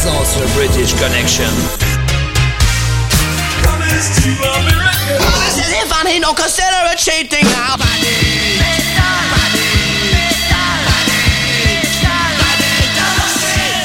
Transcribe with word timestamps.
es 0.00 0.06
à 0.06 0.12
présent 0.12 0.24
sur 0.24 0.46
British 0.54 0.94
Connection. 0.94 1.50
This 3.88 4.18
is 5.56 5.72
if 5.72 5.92
I 5.92 6.04
need 6.04 6.20
no 6.20 6.32
consider 6.32 6.92
it 6.92 6.98
cheating 6.98 7.44
now. 7.44 7.76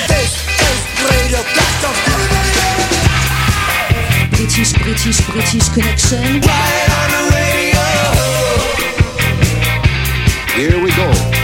This 0.08 0.32
is 0.62 0.78
Radio 1.04 1.44
Custom. 1.54 1.94
British, 4.32 4.74
British, 4.74 5.22
British 5.28 5.70
Connection. 5.70 6.42
Right 6.42 6.90
on 6.92 7.10
the 7.12 7.24
radio. 7.36 7.84
Here 10.56 10.80
we 10.82 10.92
go. 10.92 11.35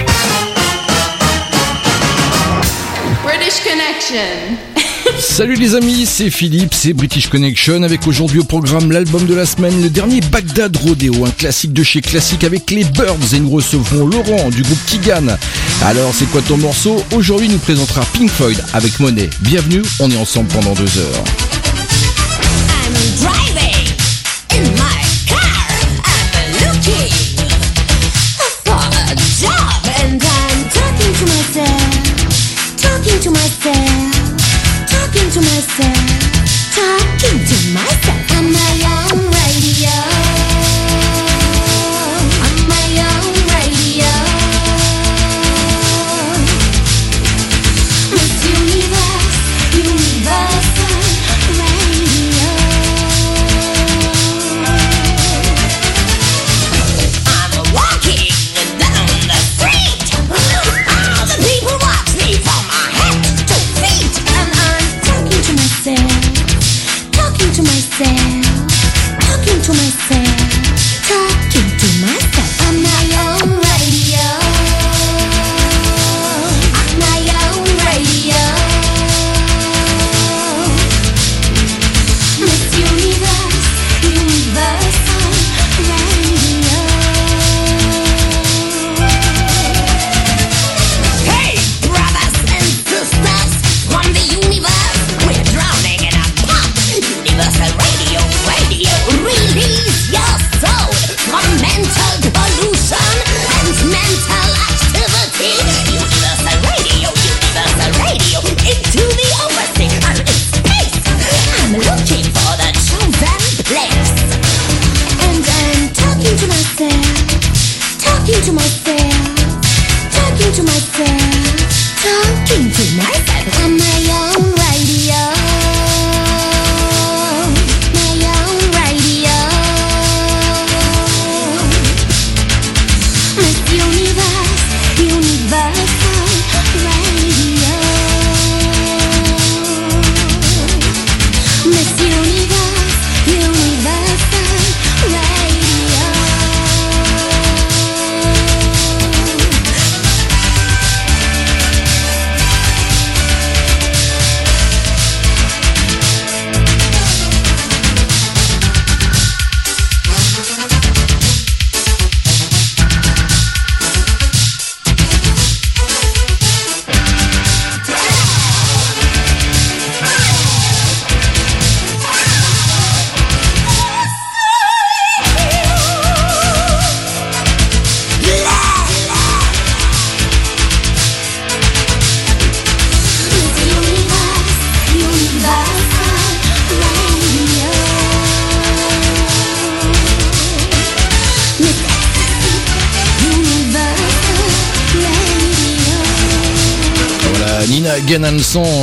Salut 5.20 5.56
les 5.56 5.76
amis, 5.76 6.06
c'est 6.06 6.30
Philippe, 6.30 6.74
c'est 6.74 6.94
British 6.94 7.28
Connection 7.28 7.84
avec 7.84 8.08
aujourd'hui 8.08 8.40
au 8.40 8.44
programme 8.44 8.92
l'album 8.92 9.26
de 9.26 9.34
la 9.34 9.46
semaine, 9.46 9.82
le 9.82 9.90
dernier 9.90 10.20
Bagdad 10.22 10.76
Rodeo, 10.76 11.26
un 11.26 11.32
classique 11.32 11.74
de 11.74 11.84
chez 11.84 12.02
classique 12.02 12.44
avec 12.44 12.70
les 12.72 12.84
Birds 12.84 13.34
et 13.34 13.40
nous 13.40 13.50
recevrons 13.50 14.08
Laurent 14.08 14.50
du 14.50 14.64
groupe 14.64 14.86
Kigan. 14.88 15.38
Alors 15.84 16.14
c'est 16.14 16.30
quoi 16.32 16.42
ton 16.42 16.58
morceau? 16.58 17.04
Aujourd'hui 17.14 17.48
il 17.48 17.54
nous 17.54 17.60
présentera 17.60 18.02
Pink 18.14 18.30
Floyd 18.30 18.62
avec 18.74 19.00
Monet. 19.00 19.30
Bienvenue, 19.42 19.82
on 20.00 20.12
est 20.12 20.18
ensemble 20.18 20.50
pendant 20.50 20.74
deux 20.74 20.98
heures. 20.98 21.24
I'm 23.24 23.61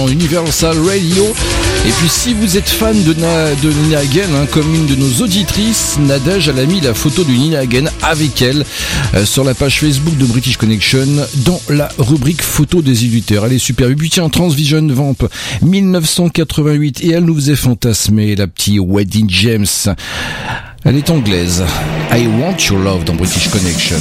Universal 0.09 0.77
Radio. 0.79 1.25
Et 1.87 1.91
puis 1.91 2.09
si 2.09 2.35
vous 2.35 2.57
êtes 2.57 2.69
fan 2.69 3.03
de, 3.05 3.15
Na- 3.15 3.55
de 3.63 3.71
Nina 3.71 3.99
Hagen, 3.99 4.29
hein, 4.35 4.47
comme 4.53 4.73
une 4.75 4.87
de 4.87 4.95
nos 4.95 5.23
auditrices, 5.25 5.97
Nadège, 6.01 6.49
elle 6.49 6.59
a 6.59 6.67
mis 6.67 6.81
la 6.81 6.95
photo 6.95 7.25
de 7.25 7.31
Nina 7.31 7.61
Hagen 7.61 7.85
avec 8.03 8.41
elle 8.43 8.65
euh, 9.15 9.25
sur 9.25 9.45
la 9.45 9.55
page 9.55 9.81
Facebook 9.81 10.17
de 10.17 10.25
British 10.25 10.57
Connection 10.57 11.07
dans 11.37 11.61
la 11.69 11.89
rubrique 11.99 12.43
photo 12.43 12.83
des 12.83 13.05
éditeurs. 13.05 13.47
Elle 13.47 13.55
est 13.55 13.59
super. 13.59 13.89
Et 13.91 13.95
puis 13.97 14.11
tiens, 14.11 14.29
Transvision 14.29 14.87
Vamp 14.89 15.17
1988 15.63 17.01
et 17.03 17.11
elle 17.13 17.25
nous 17.25 17.35
faisait 17.35 17.57
fantasmer 17.57 18.37
la 18.37 18.47
petite 18.47 18.79
Wedding 18.87 19.27
James. 19.31 19.67
Elle 20.85 20.97
est 20.97 21.11
anglaise. 21.11 21.65
I 22.13 22.27
want 22.27 22.57
your 22.71 22.79
love 22.79 23.05
dans 23.05 23.15
British 23.15 23.49
Connection. 23.49 23.97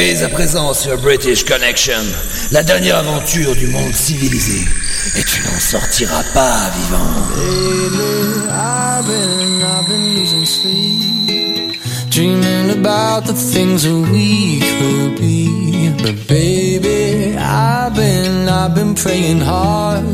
Es 0.00 0.22
à 0.22 0.28
présent 0.28 0.74
sur 0.74 0.96
British 0.98 1.44
Connection, 1.44 2.00
la 2.52 2.62
dernière 2.62 2.98
aventure 2.98 3.56
du 3.56 3.66
monde 3.66 3.92
civilisé. 3.92 4.64
Et 5.16 5.24
tu 5.24 5.40
n'en 5.40 5.58
sortiras 5.58 6.22
pas 6.32 6.70
vivant. 6.70 6.98
Lately, 7.36 8.48
I've 8.48 9.06
been, 9.06 9.60
I've 9.60 9.88
been 9.88 10.14
losing 10.14 10.46
sleep, 10.46 11.80
dreaming 12.10 12.70
about 12.70 13.26
the 13.26 13.34
things 13.34 13.88
we 13.88 14.60
could 14.78 15.20
be. 15.20 15.90
But 16.00 16.28
baby, 16.28 17.36
I've 17.36 17.92
been, 17.94 18.48
I've 18.48 18.76
been 18.76 18.94
praying 18.94 19.40
hard. 19.40 20.04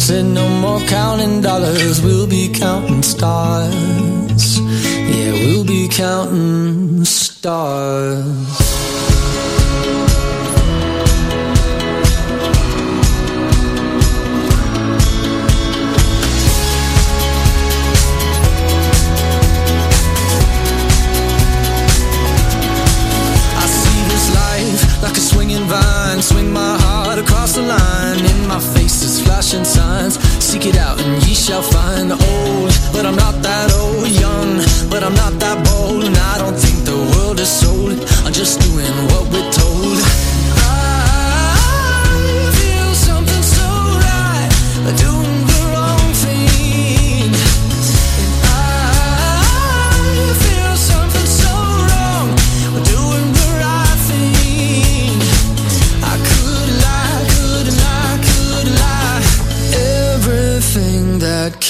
Said 0.00 0.26
no 0.26 0.48
more 0.48 0.80
counting 0.86 1.40
dollars, 1.40 2.00
we'll 2.02 2.28
be 2.28 2.48
counting 2.48 3.02
stars. 3.02 4.60
Yeah, 4.60 5.32
we'll 5.32 5.64
be 5.64 5.88
counting 5.88 7.04
stars. 7.04 8.81
Across 27.52 27.56
the 27.56 27.62
line. 27.62 28.24
In 28.24 28.46
my 28.46 28.58
face 28.58 29.02
is 29.02 29.20
flashing 29.20 29.64
signs. 29.64 30.18
Seek 30.42 30.66
it 30.66 30.76
out 30.76 31.00
and 31.00 31.26
ye 31.26 31.34
shall 31.34 31.62
find. 31.62 32.12
Old, 32.12 32.72
but 32.92 33.06
I'm 33.06 33.16
not 33.16 33.42
that 33.42 33.72
old. 33.74 34.08
Young, 34.08 34.60
but 34.90 35.02
I'm 35.02 35.14
not 35.14 35.38
that 35.40 35.64
bold. 35.64 36.04
And 36.04 36.16
I 36.16 36.38
don't 36.38 36.56
think 36.56 36.84
the 36.84 36.96
world 37.16 37.40
is 37.40 37.48
sold. 37.48 37.98
I'm 38.24 38.32
just 38.32 38.60
doing 38.60 38.92
what 39.10 39.28
we're 39.32 39.50
told. 39.52 39.98
I 40.56 41.56
feel 42.58 42.94
something 42.94 43.42
so 43.42 43.66
right. 44.08 44.50
Doing 44.96 45.22
the 45.22 45.31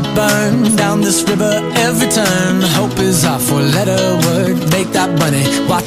It 0.00 0.14
burn 0.14 0.76
down 0.76 1.00
this 1.00 1.22
river 1.28 1.52
every 1.76 2.08
turn. 2.08 2.60
Hope 2.78 2.98
is 2.98 3.24
our 3.24 3.38
four 3.38 3.60
letter 3.60 4.00
word. 4.26 4.56
Make 4.70 4.88
that 4.92 5.10
money, 5.18 5.44
watch 5.68 5.79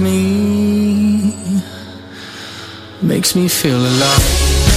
me 0.00 1.34
makes 3.02 3.34
me 3.34 3.48
feel 3.48 3.78
alive. 3.78 4.75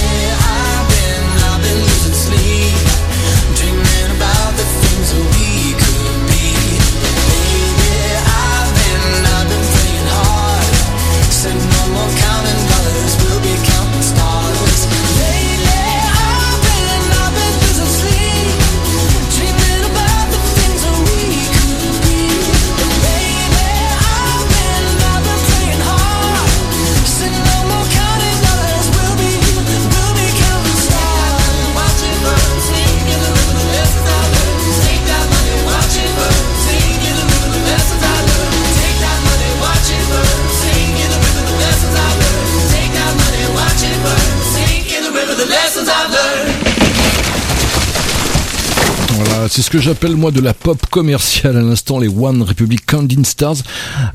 Ce 49.70 49.76
que 49.76 49.82
j'appelle 49.84 50.16
moi 50.16 50.32
de 50.32 50.40
la 50.40 50.52
pop 50.52 50.84
commerciale 50.90 51.56
à 51.56 51.60
l'instant, 51.60 52.00
les 52.00 52.08
One 52.08 52.42
Republic 52.42 52.84
Counting 52.84 53.24
Stars. 53.24 53.58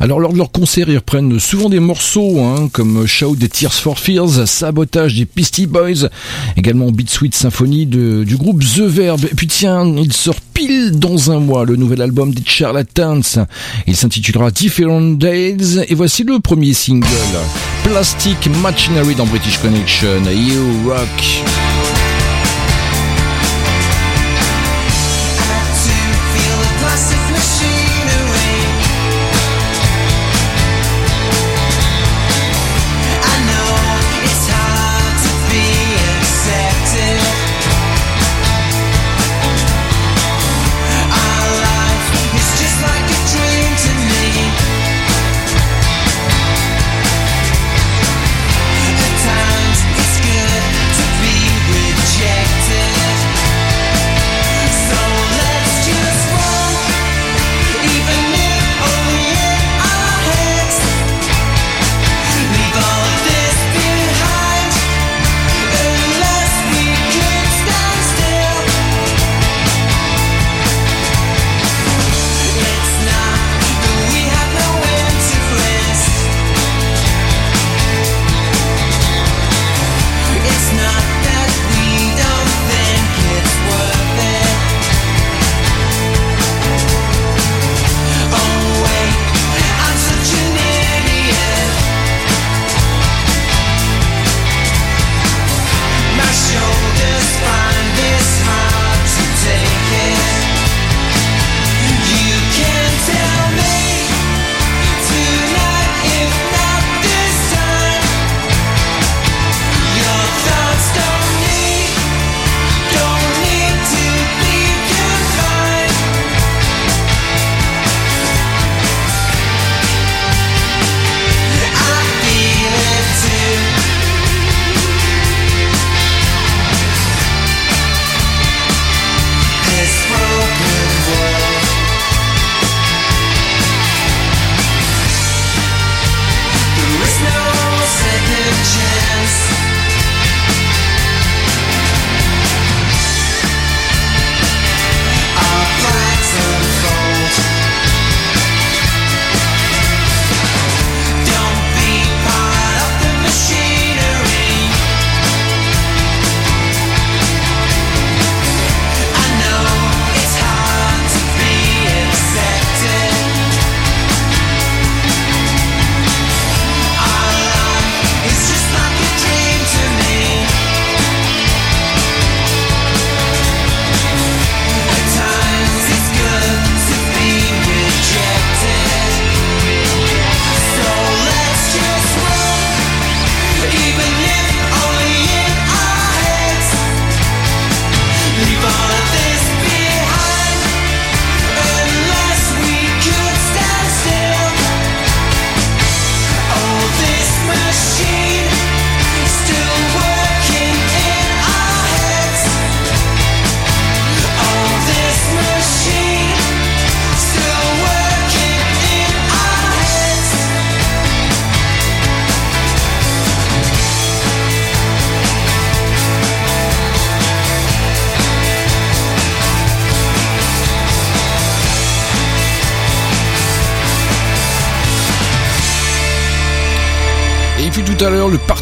Alors 0.01 0.19
lors 0.19 0.33
de 0.33 0.37
leurs 0.37 0.51
concerts, 0.51 0.89
ils 0.89 0.97
reprennent 0.97 1.39
souvent 1.39 1.69
des 1.69 1.79
morceaux 1.79 2.41
hein, 2.41 2.67
comme 2.73 3.05
Shout 3.07 3.37
des 3.37 3.47
Tears 3.47 3.73
for 3.73 3.97
Fears, 3.97 4.49
Sabotage 4.49 5.15
des 5.15 5.25
Beastie 5.33 5.65
Boys, 5.65 6.09
également 6.57 6.91
Beat 6.91 7.09
Sweet 7.09 7.33
Symphony 7.33 7.85
du 7.85 8.35
groupe 8.35 8.65
The 8.65 8.81
Verb. 8.81 9.23
Et 9.31 9.33
puis 9.33 9.47
tiens, 9.47 9.85
il 9.97 10.11
sort 10.11 10.41
pile 10.53 10.99
dans 10.99 11.31
un 11.31 11.39
mois 11.39 11.63
le 11.63 11.77
nouvel 11.77 12.01
album 12.01 12.33
des 12.33 12.43
Charlatans. 12.45 13.45
Il 13.87 13.95
s'intitulera 13.95 14.51
Different 14.51 15.17
Days 15.17 15.85
et 15.87 15.95
voici 15.95 16.25
le 16.25 16.41
premier 16.41 16.73
single, 16.73 17.07
Plastic 17.85 18.49
Machinery 18.61 19.15
dans 19.15 19.25
British 19.25 19.57
Connection, 19.59 20.21
You 20.25 20.89
Rock. 20.89 22.04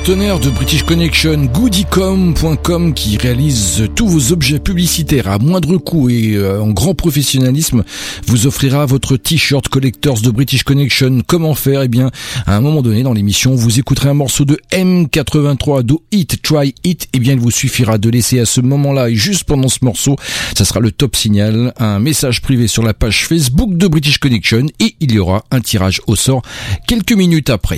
Partenaire 0.05 0.39
de 0.41 0.49
British 0.49 0.83
Connection, 0.83 1.45
Goodicom.com, 1.45 2.93
qui 2.93 3.15
réalise 3.15 3.87
tous 3.95 4.05
vos 4.05 4.33
objets 4.33 4.59
publicitaires 4.59 5.29
à 5.29 5.37
moindre 5.37 5.77
coût 5.77 6.09
et 6.09 6.33
euh, 6.33 6.61
en 6.61 6.71
grand 6.71 6.93
professionnalisme, 6.93 7.85
vous 8.27 8.45
offrira 8.45 8.85
votre 8.85 9.15
t-shirt 9.15 9.65
collectors 9.69 10.19
de 10.19 10.29
British 10.29 10.63
Connection. 10.63 11.21
Comment 11.25 11.55
faire? 11.55 11.83
Eh 11.83 11.87
bien, 11.87 12.11
à 12.45 12.57
un 12.57 12.59
moment 12.59 12.81
donné 12.81 13.01
dans 13.01 13.13
l'émission, 13.13 13.55
vous 13.55 13.79
écouterez 13.79 14.09
un 14.09 14.13
morceau 14.13 14.43
de 14.43 14.59
M83 14.73 15.83
Do 15.83 16.03
It, 16.11 16.41
Try 16.41 16.75
It. 16.83 17.07
Eh 17.13 17.19
bien, 17.19 17.31
il 17.31 17.39
vous 17.39 17.51
suffira 17.51 17.97
de 17.97 18.09
laisser 18.09 18.41
à 18.41 18.45
ce 18.45 18.59
moment-là 18.59 19.09
et 19.09 19.15
juste 19.15 19.45
pendant 19.45 19.69
ce 19.69 19.79
morceau, 19.83 20.17
ça 20.53 20.65
sera 20.65 20.81
le 20.81 20.91
top 20.91 21.15
signal, 21.15 21.73
un 21.77 21.99
message 21.99 22.41
privé 22.41 22.67
sur 22.67 22.83
la 22.83 22.93
page 22.93 23.25
Facebook 23.25 23.77
de 23.77 23.87
British 23.87 24.17
Connection 24.17 24.65
et 24.81 24.95
il 24.99 25.13
y 25.13 25.19
aura 25.19 25.45
un 25.49 25.61
tirage 25.61 26.01
au 26.07 26.17
sort 26.17 26.41
quelques 26.87 27.13
minutes 27.13 27.49
après. 27.49 27.77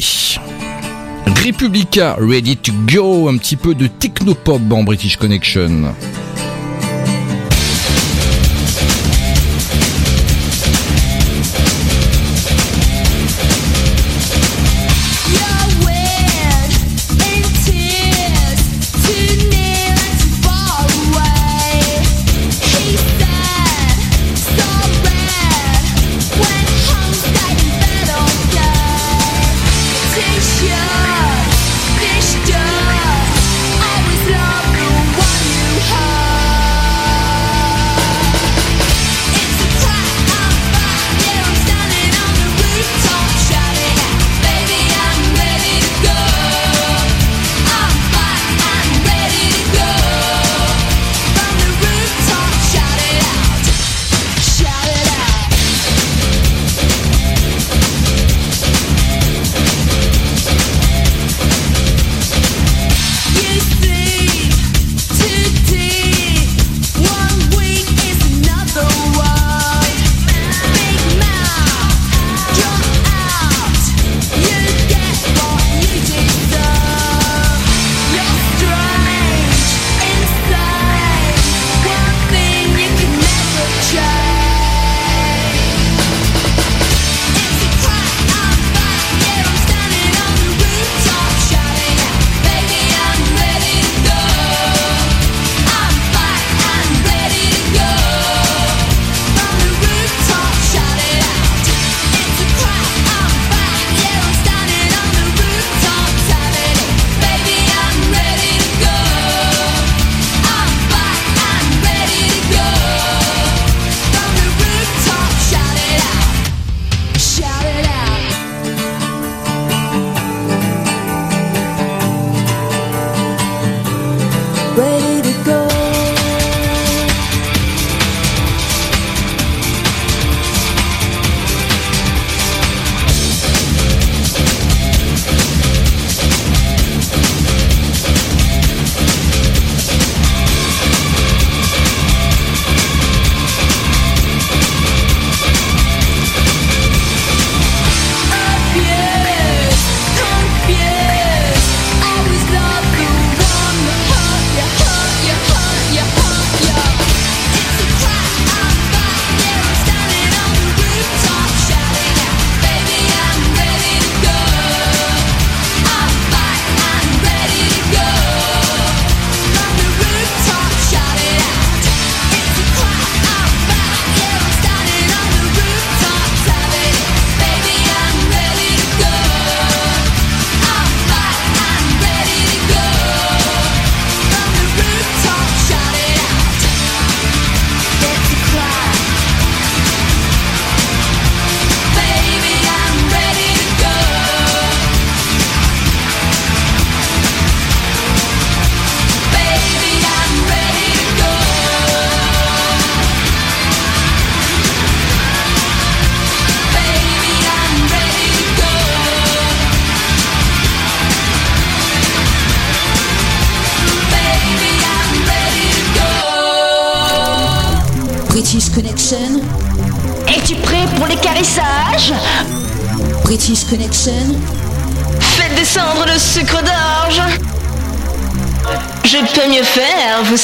Republica 1.44 2.16
Ready 2.20 2.58
to 2.58 2.72
Go, 2.92 3.30
un 3.30 3.38
petit 3.38 3.56
peu 3.56 3.76
de 3.76 3.88
technopop 3.88 4.62
en 4.72 4.84
British 4.84 5.18
Connection. 5.18 5.94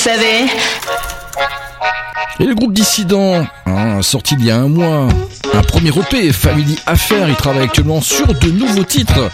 Savez. 0.02 0.48
Et 2.40 2.46
le 2.46 2.56
groupe 2.56 2.74
Dissident, 2.74 3.46
hein, 3.68 4.02
sorti 4.02 4.36
il 4.40 4.46
y 4.46 4.50
a 4.50 4.58
un 4.58 4.68
mois, 4.68 5.08
un 5.54 5.62
premier 5.62 5.90
EP, 5.90 6.34
Family 6.34 6.76
Affair, 6.88 7.30
il 7.30 7.36
travaille 7.36 7.66
actuellement 7.66 8.02
sur 8.02 8.26
de 8.26 8.50
nouveaux 8.50 8.84
titres 8.84 9.30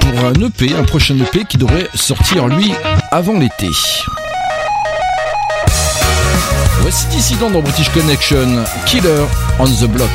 pour 0.00 0.24
un 0.24 0.32
EP, 0.32 0.74
un 0.74 0.84
prochain 0.84 1.14
EP 1.18 1.44
qui 1.44 1.58
devrait 1.58 1.88
sortir 1.94 2.46
lui 2.46 2.72
avant 3.10 3.38
l'été. 3.38 3.68
Voici 6.80 7.06
Dissident 7.08 7.50
dans 7.50 7.60
British 7.60 7.90
Connection, 7.90 8.64
Killer 8.86 9.26
on 9.58 9.66
the 9.66 9.84
Block. 9.88 10.08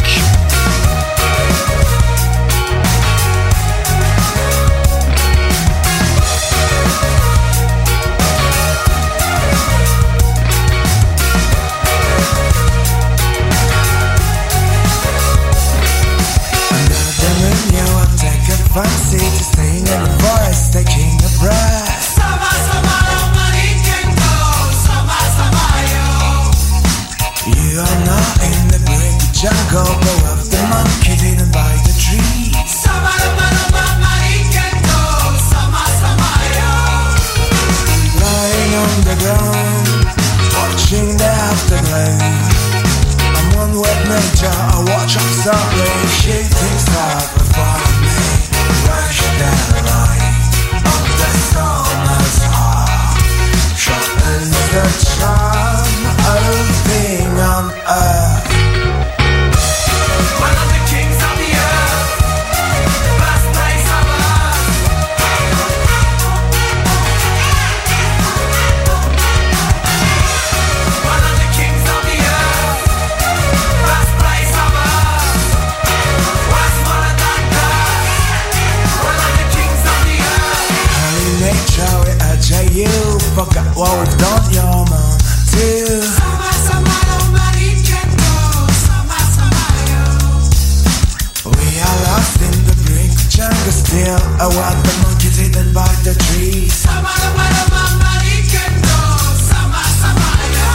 Still. 93.98 94.22
I 94.38 94.48
want 94.54 94.78
the 94.86 94.94
monkeys 95.04 95.38
hidden 95.38 95.74
by 95.74 95.90
the 96.06 96.14
trees. 96.30 96.74
Sama, 96.74 97.10
sama, 97.10 98.14
can 98.54 98.74
go. 98.86 99.02
Sama, 99.50 99.84
sama, 100.02 100.30
yo. 100.54 100.72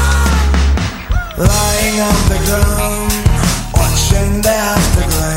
Lying 1.47 1.99
on 2.03 2.21
the 2.31 2.39
ground, 2.47 3.13
watching 3.75 4.43
the 4.43 4.55
afterglow. 4.55 5.31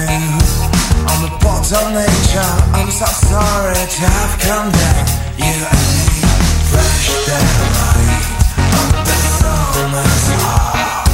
A 1.16 1.30
part 1.42 1.66
of 1.74 1.86
nature. 1.94 2.54
I'm 2.78 2.92
so 2.92 3.08
sorry 3.30 3.74
to 3.74 4.02
have 4.14 4.34
come 4.46 4.70
down. 4.70 5.06
You 5.42 5.58
and 5.58 5.86
me, 5.96 6.22
fresh 6.70 7.10
down 7.26 7.50
light 7.82 8.26
of 8.78 8.90
the 9.08 9.18
summer's 9.40 10.28
heart. 10.38 11.10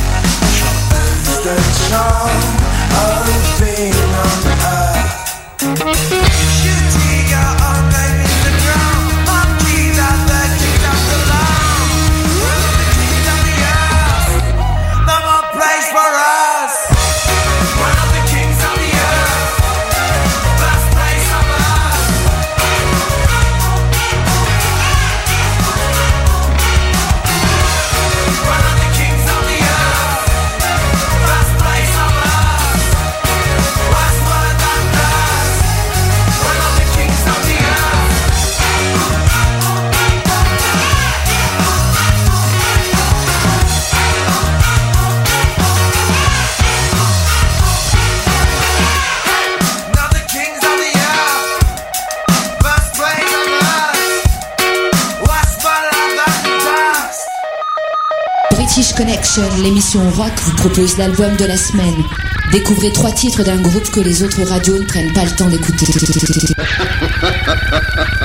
Is 0.99 1.37
the 1.45 1.55
charm 1.87 2.43
of 2.91 3.40
L'émission 59.63 60.09
rock 60.09 60.33
vous 60.43 60.55
propose 60.57 60.97
l'album 60.97 61.37
de 61.37 61.45
la 61.45 61.55
semaine. 61.55 62.03
Découvrez 62.51 62.91
trois 62.91 63.13
titres 63.13 63.43
d'un 63.43 63.61
groupe 63.61 63.89
que 63.89 64.01
les 64.01 64.23
autres 64.23 64.43
radios 64.43 64.77
ne 64.77 64.83
prennent 64.83 65.13
pas 65.13 65.23
le 65.23 65.31
temps 65.31 65.47
d'écouter. 65.47 65.85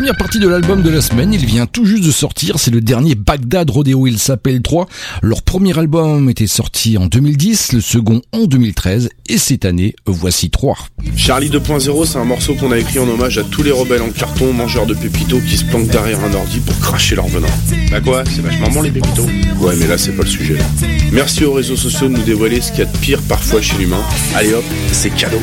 Première 0.00 0.16
partie 0.16 0.38
de 0.38 0.48
l'album 0.48 0.80
de 0.80 0.88
la 0.88 1.02
semaine, 1.02 1.34
il 1.34 1.44
vient 1.44 1.66
tout 1.66 1.84
juste 1.84 2.06
de 2.06 2.10
sortir, 2.10 2.58
c'est 2.58 2.70
le 2.70 2.80
dernier 2.80 3.14
Bagdad 3.14 3.68
Rodeo, 3.68 4.06
il 4.06 4.18
s'appelle 4.18 4.62
3. 4.62 4.88
Leur 5.20 5.42
premier 5.42 5.78
album 5.78 6.30
était 6.30 6.46
sorti 6.46 6.96
en 6.96 7.04
2010, 7.04 7.74
le 7.74 7.82
second 7.82 8.22
en 8.32 8.46
2013, 8.46 9.10
et 9.28 9.36
cette 9.36 9.66
année, 9.66 9.94
voici 10.06 10.48
3. 10.48 10.78
Charlie 11.16 11.50
2.0, 11.50 12.06
c'est 12.06 12.16
un 12.16 12.24
morceau 12.24 12.54
qu'on 12.54 12.72
a 12.72 12.78
écrit 12.78 12.98
en 12.98 13.06
hommage 13.08 13.36
à 13.36 13.42
tous 13.42 13.62
les 13.62 13.72
rebelles 13.72 14.00
en 14.00 14.08
carton, 14.08 14.54
mangeurs 14.54 14.86
de 14.86 14.94
pépitos 14.94 15.40
qui 15.40 15.58
se 15.58 15.66
planquent 15.66 15.90
derrière 15.90 16.24
un 16.24 16.32
ordi 16.32 16.60
pour 16.60 16.78
cracher 16.78 17.14
leur 17.14 17.28
venin. 17.28 17.46
Bah 17.90 18.00
quoi, 18.00 18.24
c'est 18.24 18.40
vachement 18.40 18.70
bon 18.70 18.80
les 18.80 18.90
pépitos 18.90 19.28
Ouais, 19.60 19.74
mais 19.78 19.86
là 19.86 19.98
c'est 19.98 20.12
pas 20.12 20.22
le 20.22 20.30
sujet. 20.30 20.56
Merci 21.12 21.44
aux 21.44 21.52
réseaux 21.52 21.76
sociaux 21.76 22.08
de 22.08 22.14
nous 22.14 22.22
dévoiler 22.22 22.62
ce 22.62 22.70
qu'il 22.70 22.80
y 22.80 22.84
a 22.84 22.86
de 22.86 22.96
pire 22.96 23.20
parfois 23.28 23.60
chez 23.60 23.76
l'humain. 23.76 24.02
Allez 24.34 24.54
hop, 24.54 24.64
c'est 24.92 25.10
cadeau. 25.10 25.42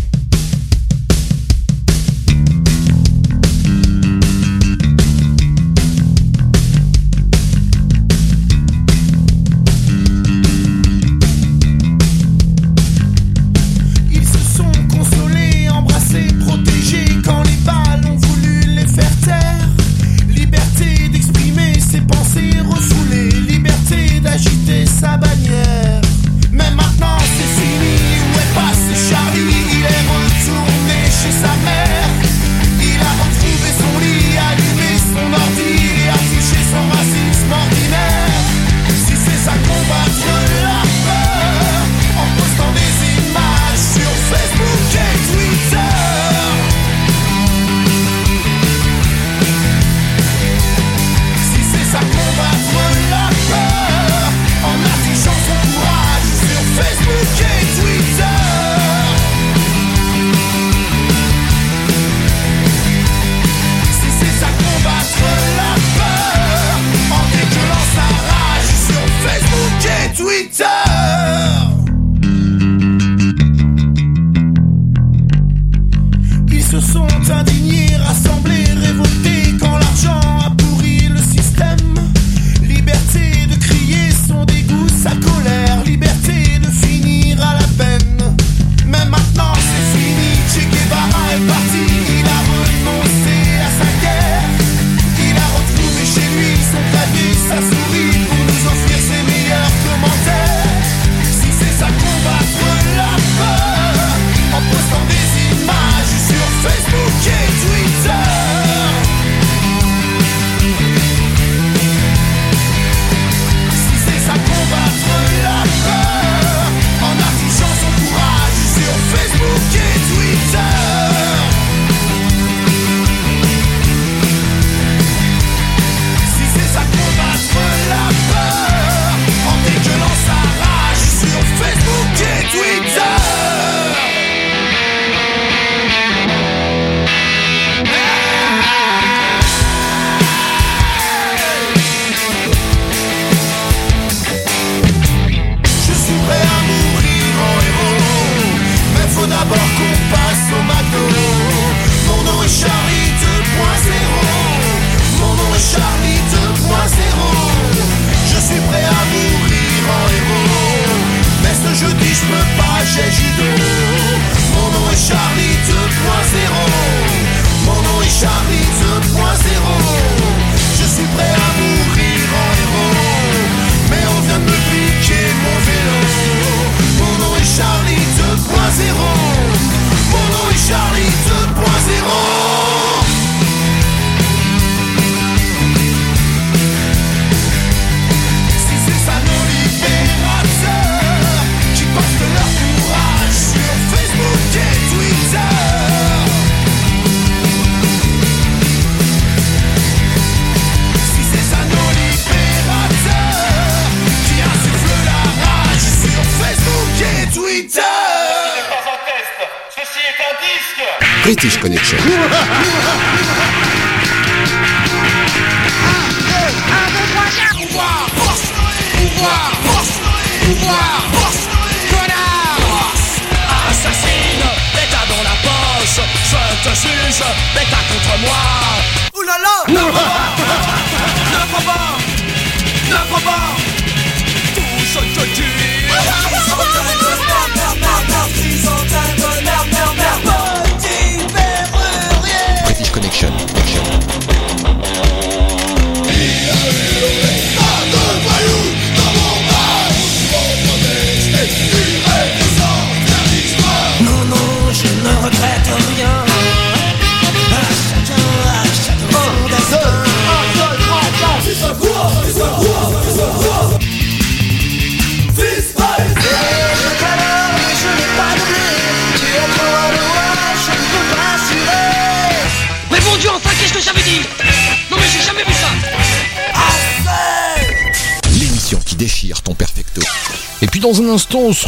connection. 211.61 212.20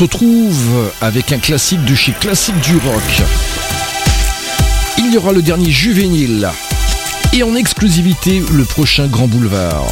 retrouve 0.04 0.92
avec 1.00 1.32
un 1.32 1.40
classique 1.40 1.86
de 1.86 1.96
chez 1.96 2.12
Classique 2.12 2.60
du 2.60 2.76
Rock. 2.76 3.24
Il 4.98 5.14
y 5.14 5.18
aura 5.18 5.32
le 5.32 5.42
dernier 5.42 5.72
juvénile 5.72 6.50
et 7.32 7.42
en 7.42 7.56
exclusivité 7.56 8.44
le 8.52 8.66
prochain 8.66 9.08
Grand 9.08 9.30
Boulevard. 9.30 9.88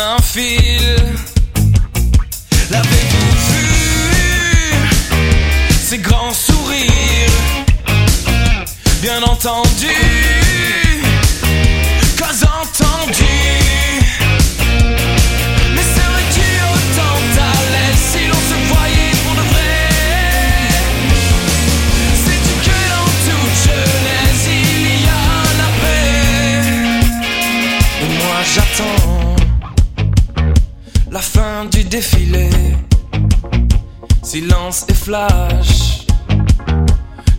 m'enfile. 0.00 0.96
L'avez-vous 2.70 3.32
vu? 3.50 3.66
Ces 5.88 5.98
grands 5.98 6.32
sourires. 6.32 7.30
Bien 9.02 9.22
entendu. 9.22 10.09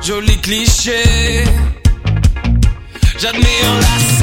Joli 0.03 0.37
cliché, 0.41 1.45
j'admire 3.17 3.79
la 3.79 4.20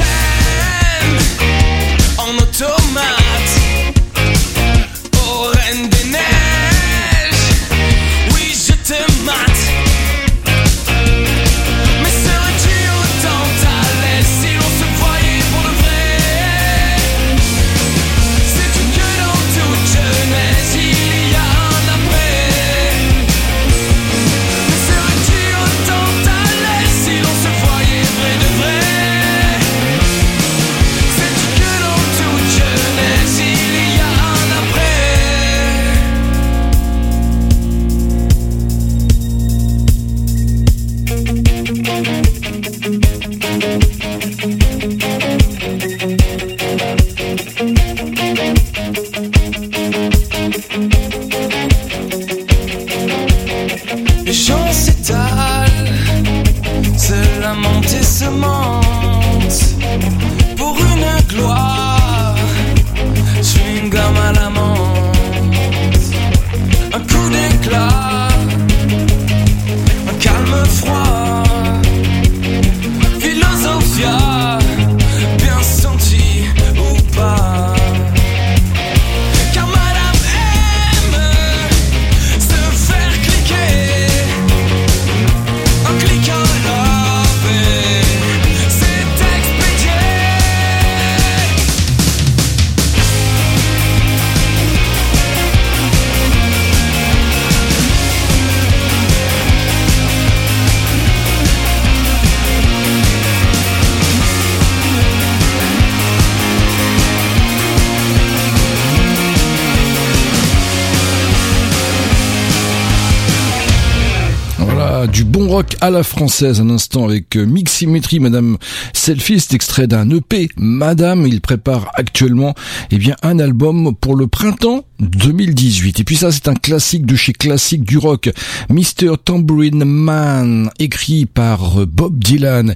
à 115.81 115.89
la 115.89 116.03
française 116.03 116.61
un 116.61 116.69
instant 116.69 117.05
avec 117.05 117.35
euh, 117.35 117.45
Miximétrie, 117.45 118.19
Madame 118.19 118.57
Selfie, 118.93 119.39
c'est 119.39 119.53
extrait 119.53 119.87
d'un 119.87 120.09
EP. 120.09 120.49
Madame, 120.57 121.25
il 121.27 121.41
prépare 121.41 121.91
actuellement 121.93 122.53
eh 122.91 122.97
bien 122.97 123.15
un 123.23 123.39
album 123.39 123.95
pour 123.95 124.15
le 124.15 124.27
printemps 124.27 124.85
2018. 124.99 125.99
Et 125.99 126.03
puis 126.03 126.15
ça, 126.15 126.31
c'est 126.31 126.47
un 126.47 126.53
classique 126.53 127.05
de 127.05 127.15
chez 127.15 127.33
classique 127.33 127.83
du 127.83 127.97
rock, 127.97 128.29
Mr. 128.69 129.15
Tambourine 129.23 129.85
Man, 129.85 130.69
écrit 130.79 131.25
par 131.25 131.81
euh, 131.81 131.85
Bob 131.85 132.19
Dylan. 132.19 132.75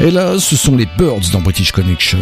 Et 0.00 0.10
là, 0.10 0.38
ce 0.38 0.56
sont 0.56 0.76
les 0.76 0.88
Birds 0.98 1.30
dans 1.32 1.40
British 1.40 1.72
Connection. 1.72 2.18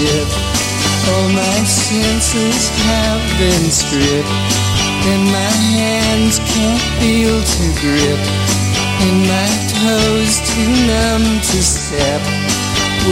Ship. 0.00 0.28
All 1.12 1.28
my 1.28 1.58
senses 1.64 2.68
have 2.88 3.22
been 3.36 3.66
stripped, 3.68 4.32
and 5.12 5.22
my 5.28 5.52
hands 5.76 6.38
can't 6.52 6.84
feel 7.00 7.36
to 7.36 7.64
grip, 7.84 8.22
and 9.04 9.16
my 9.28 9.50
toes 9.76 10.34
too 10.48 10.72
numb 10.88 11.26
to 11.50 11.58
step. 11.60 12.22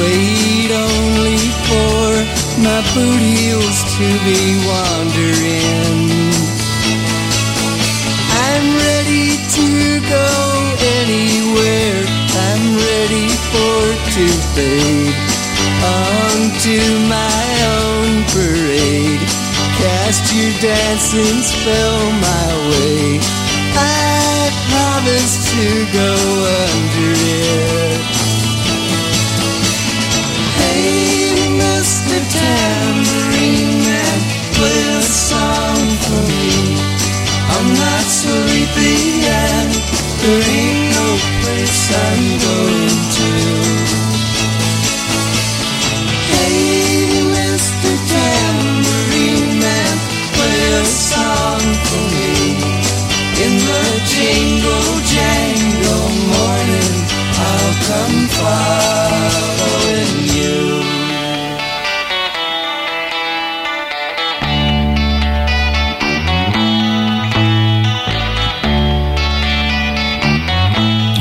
Wait 0.01 0.70
only 0.72 1.40
for 1.68 2.09
my 2.64 2.81
boot 2.94 3.20
heels 3.20 3.79
to 3.96 4.09
be 4.24 4.40
wandering. 4.68 6.09
I'm 8.49 8.66
ready 8.89 9.36
to 9.57 9.68
go 10.16 10.28
anywhere. 11.01 12.01
I'm 12.49 12.64
ready 12.76 13.28
for 13.53 13.80
to 14.14 14.24
fade 14.55 15.28
onto 15.82 16.78
my 17.09 17.44
own 17.78 18.24
parade. 18.32 19.22
Cast 19.78 20.34
your 20.34 20.52
dancing 20.61 21.40
spell 21.42 22.00
my 22.18 22.48
way. 22.70 23.20
I 23.74 24.50
promise 24.70 25.34
to 25.52 25.66
go 25.92 26.12
under 26.66 27.12
it. 27.14 28.02
Hey, 30.59 31.46
Mr. 31.62 32.18
Tambourine 32.34 33.78
Man, 33.86 34.18
play 34.59 34.82
a 34.98 35.02
song 35.02 35.82
for 36.04 36.22
me. 36.26 36.98
I'm 37.54 37.68
not 37.74 38.04
sleepy 38.20 39.24
and 39.26 39.72
there 40.20 40.42
ain't 40.59 40.82
no 40.98 41.06
place 41.42 41.80
I'm 41.94 42.24
going 42.46 42.98
to. 43.16 43.57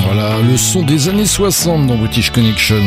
Voilà, 0.04 0.42
le 0.42 0.58
son 0.58 0.84
des 0.84 1.10
années 1.10 1.26
60 1.26 1.88
dans 1.88 1.96
British 1.96 2.32
Connection. 2.32 2.84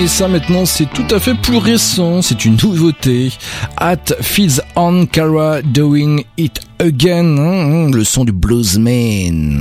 Mais 0.00 0.06
ça 0.06 0.28
maintenant 0.28 0.64
c'est 0.64 0.90
tout 0.90 1.04
à 1.10 1.20
fait 1.20 1.34
plus 1.34 1.58
récent, 1.58 2.22
c'est 2.22 2.46
une 2.46 2.56
nouveauté. 2.56 3.32
At 3.76 4.14
Feeds 4.22 4.62
on 4.74 5.04
Cara 5.04 5.60
Doing 5.60 6.22
It 6.38 6.58
Again, 6.78 7.36
hein, 7.36 7.90
le 7.92 8.02
son 8.04 8.24
du 8.24 8.32
bluesman. 8.32 9.60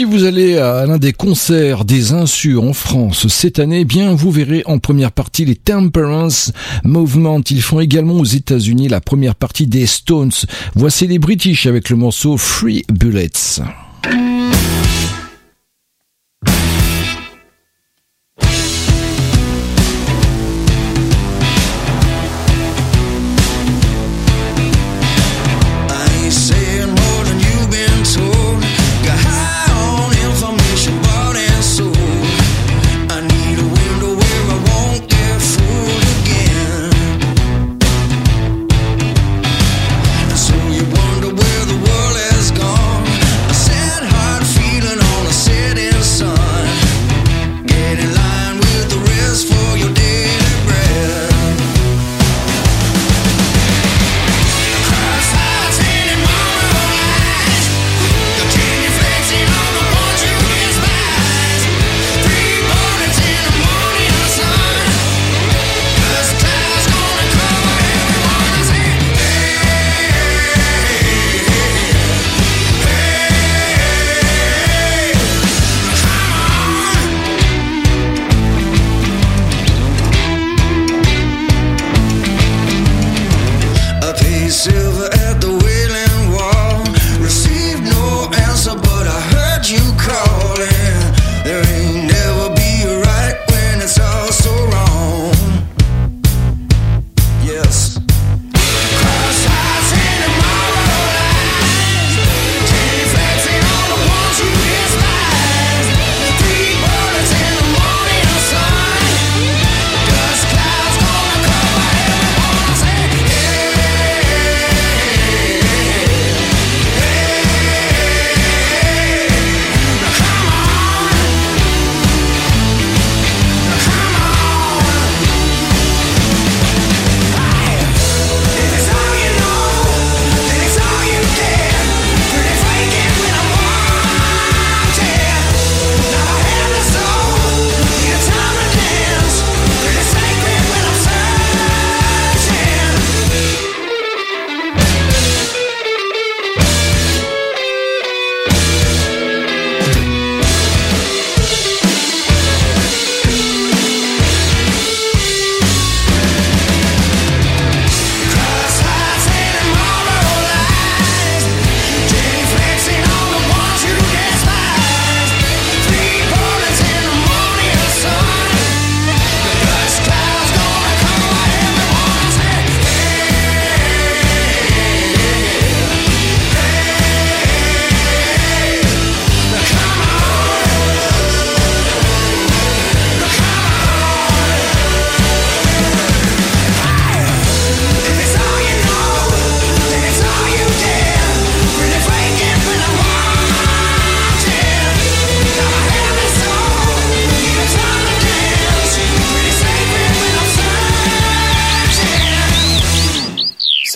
Si 0.00 0.06
vous 0.06 0.24
allez 0.24 0.56
à 0.56 0.86
l'un 0.86 0.96
des 0.96 1.12
concerts 1.12 1.84
des 1.84 2.12
Insus 2.12 2.56
en 2.56 2.72
France 2.72 3.28
cette 3.28 3.58
année, 3.58 3.84
bien 3.84 4.14
vous 4.14 4.30
verrez 4.30 4.62
en 4.64 4.78
première 4.78 5.12
partie 5.12 5.44
les 5.44 5.56
Temperance 5.56 6.52
Movement. 6.84 7.42
Ils 7.50 7.60
font 7.60 7.80
également 7.80 8.14
aux 8.14 8.24
États-Unis 8.24 8.88
la 8.88 9.02
première 9.02 9.34
partie 9.34 9.66
des 9.66 9.84
Stones. 9.84 10.32
Voici 10.74 11.06
les 11.06 11.18
British 11.18 11.66
avec 11.66 11.90
le 11.90 11.96
morceau 11.96 12.38
Free 12.38 12.82
Bullets. 12.88 13.60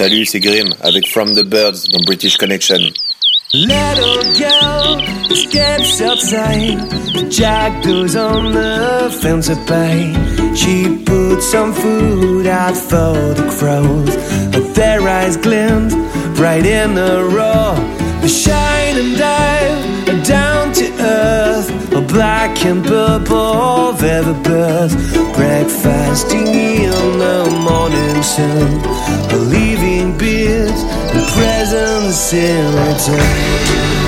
Salut, 0.05 0.27
c'est 0.27 0.41
Grim 0.41 0.75
avec 0.83 1.09
From 1.09 1.33
the 1.33 1.43
Birds 1.43 1.89
dans 1.91 2.01
British 2.01 2.37
Connection. 2.37 2.77
Little 3.55 4.23
girl 4.37 5.01
steps 5.35 6.03
outside. 6.03 6.79
The 7.15 7.27
jack 7.31 7.83
goes 7.83 8.15
on 8.15 8.53
the 8.53 9.11
fence 9.23 9.49
at 9.49 9.67
bay. 9.67 10.13
She 10.55 10.99
puts 11.07 11.51
some 11.51 11.73
food 11.73 12.47
out 12.47 12.77
for 12.77 13.15
the 13.33 13.49
crows. 13.57 14.15
But 14.53 14.75
their 14.75 15.01
eyes 15.09 15.39
glint 15.39 15.95
right 16.39 16.67
in 16.67 16.97
the 16.97 17.25
raw. 17.35 17.75
They 18.21 18.29
shine 18.29 18.99
and 18.99 19.17
dive 19.17 19.95
down 20.25 20.73
to 20.75 20.85
earth. 21.01 21.95
A 21.95 22.01
black 22.03 22.63
and 22.67 22.85
purple 22.85 23.95
feather 23.95 24.35
birth. 24.43 24.95
Breakfasting 25.35 26.47
in 26.47 27.19
the 27.19 27.49
morning 27.65 28.23
sun. 28.23 28.83
Believing 29.29 29.93
and 30.83 31.27
presents 31.29 32.33
in 32.33 32.75
return. 32.75 34.04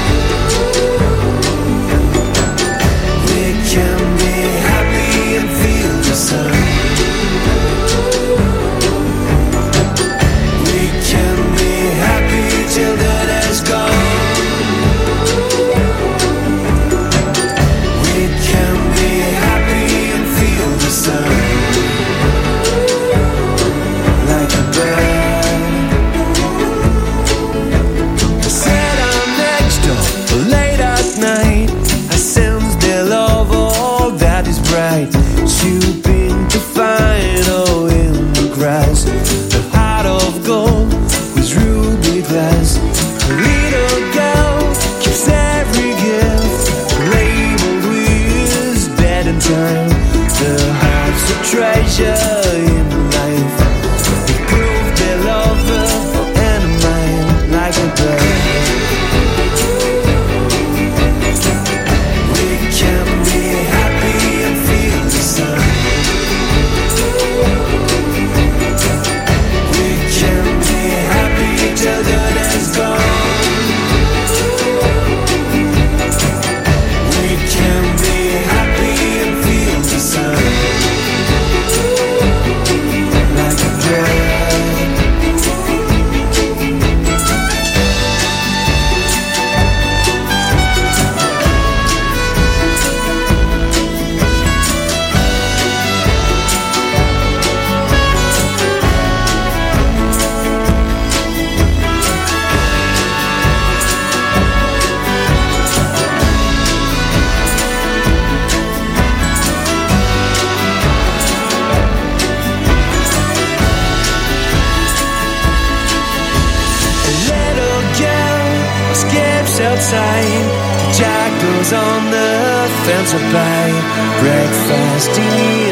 to 123.06 123.18
buy 123.32 123.70
breakfast. 124.18 125.65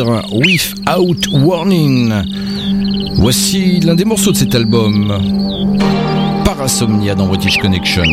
Without 0.00 1.26
Warning. 1.32 2.12
Voici 3.16 3.80
l'un 3.80 3.96
des 3.96 4.04
morceaux 4.04 4.30
de 4.30 4.36
cet 4.36 4.54
album, 4.54 5.12
Parasomnia 6.44 7.16
dans 7.16 7.26
British 7.26 7.56
Connection. 7.58 8.04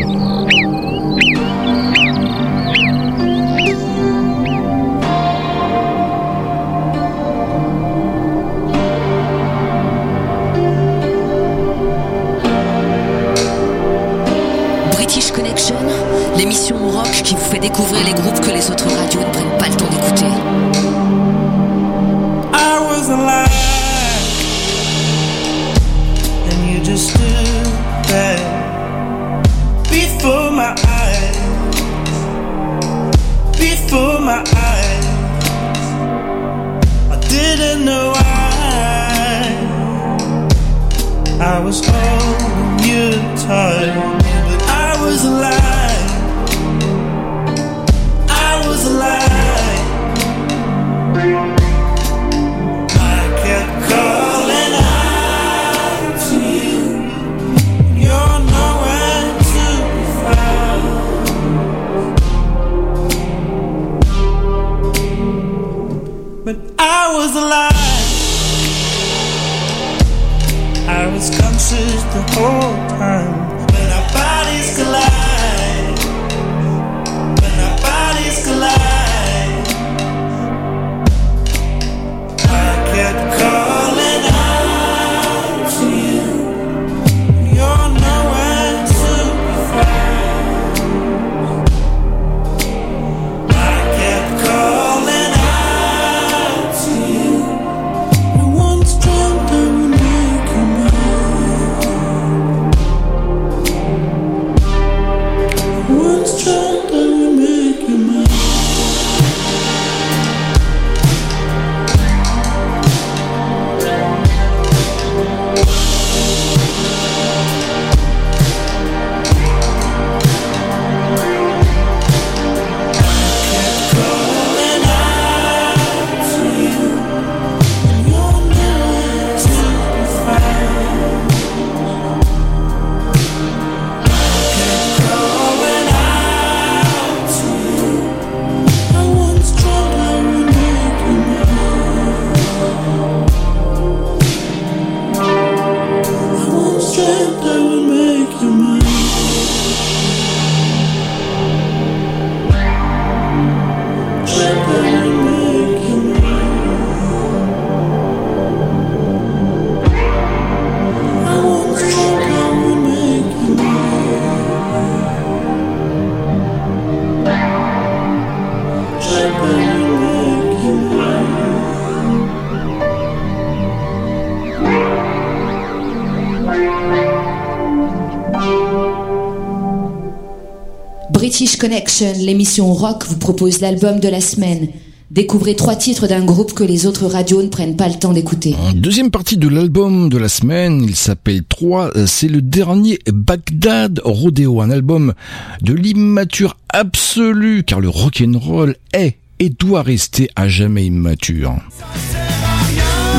Connection, 181.57 182.13
l'émission 182.19 182.73
rock, 182.73 183.05
vous 183.07 183.17
propose 183.17 183.61
l'album 183.61 183.99
de 183.99 184.07
la 184.07 184.21
semaine. 184.21 184.67
Découvrez 185.11 185.55
trois 185.55 185.75
titres 185.75 186.07
d'un 186.07 186.25
groupe 186.25 186.53
que 186.53 186.63
les 186.63 186.85
autres 186.87 187.05
radios 187.05 187.43
ne 187.43 187.47
prennent 187.47 187.75
pas 187.75 187.87
le 187.87 187.95
temps 187.95 188.13
d'écouter. 188.13 188.55
Deuxième 188.73 189.11
partie 189.11 189.37
de 189.37 189.47
l'album 189.47 190.09
de 190.09 190.17
la 190.17 190.29
semaine, 190.29 190.83
il 190.83 190.95
s'appelle 190.95 191.43
3, 191.47 191.91
euh, 191.95 192.05
c'est 192.07 192.27
le 192.27 192.41
dernier 192.41 192.99
Bagdad 193.07 194.01
Rodeo, 194.03 194.61
un 194.61 194.71
album 194.71 195.13
de 195.61 195.73
l'immature 195.73 196.57
absolue, 196.69 197.63
car 197.63 197.79
le 197.79 197.89
rock'n'roll 197.89 198.75
est 198.93 199.17
et 199.39 199.49
doit 199.49 199.83
rester 199.83 200.29
à 200.35 200.47
jamais 200.47 200.85
immature. 200.85 201.55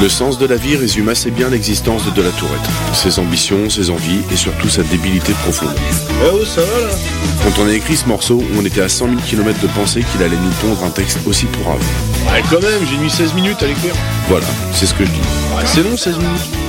Le 0.03 0.11
sens 0.11 0.39
de 0.39 0.47
la 0.47 0.57
vie 0.57 0.77
résume 0.77 1.09
assez 1.09 1.31
bien 1.31 1.49
l'existence 1.49 2.05
de 2.05 2.11
De 2.11 2.23
La 2.23 2.31
Tourette. 2.31 2.61
Ses 2.93 3.19
ambitions, 3.19 3.71
ses 3.71 3.89
envies 3.91 4.21
et 4.31 4.37
surtout 4.37 4.69
sa 4.69 4.83
débilité 4.83 5.33
profonde. 5.33 5.75
Eh 5.79 6.29
oh, 6.33 6.45
ça 6.45 6.61
va 6.61 6.87
là 6.87 6.95
Quand 7.43 7.63
on 7.63 7.67
a 7.67 7.73
écrit 7.73 7.97
ce 7.97 8.07
morceau, 8.07 8.43
on 8.59 8.65
était 8.65 8.83
à 8.83 8.91
100 8.91 9.09
000 9.09 9.21
km 9.27 9.59
de 9.61 9.69
penser 9.69 10.05
qu'il 10.13 10.23
allait 10.23 10.37
nous 10.37 10.69
pondre 10.69 10.85
un 10.85 10.91
texte 10.91 11.19
aussi 11.27 11.47
pourrave. 11.47 11.83
Ouais, 12.31 12.43
quand 12.51 12.61
même, 12.61 12.87
j'ai 12.91 12.99
mis 12.99 13.11
16 13.11 13.33
minutes 13.35 13.63
à 13.63 13.67
l'écrire. 13.67 13.95
Voilà, 14.29 14.47
c'est 14.75 14.87
ce 14.87 14.95
que 14.95 15.05
je 15.05 15.11
dis. 15.11 15.19
Ouais, 15.57 15.65
c'est 15.65 15.83
long 15.83 15.97
16 15.97 16.19
minutes. 16.19 16.66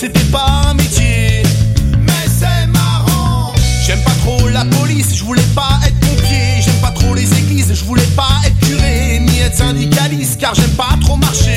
C'était 0.00 0.30
pas 0.32 0.62
un 0.70 0.74
métier. 0.74 1.42
Mais 2.06 2.26
c'est 2.26 2.66
marrant. 2.68 3.52
J'aime 3.86 4.02
pas 4.02 4.16
trop 4.22 4.48
la 4.48 4.64
police, 4.64 5.14
je 5.14 5.24
voulais 5.24 5.50
pas 5.54 5.78
être 5.86 6.00
pompier. 6.00 6.62
J'aime 6.64 6.80
pas 6.80 6.92
trop 6.92 7.14
les 7.14 7.30
églises, 7.38 7.70
je 7.74 7.84
voulais 7.84 8.10
pas 8.16 8.40
être 8.46 8.58
curé. 8.66 9.20
Ni 9.20 9.40
être 9.40 9.58
syndicaliste, 9.58 10.40
car 10.40 10.54
j'aime 10.54 10.70
pas 10.70 10.96
trop 11.02 11.16
marcher. 11.16 11.49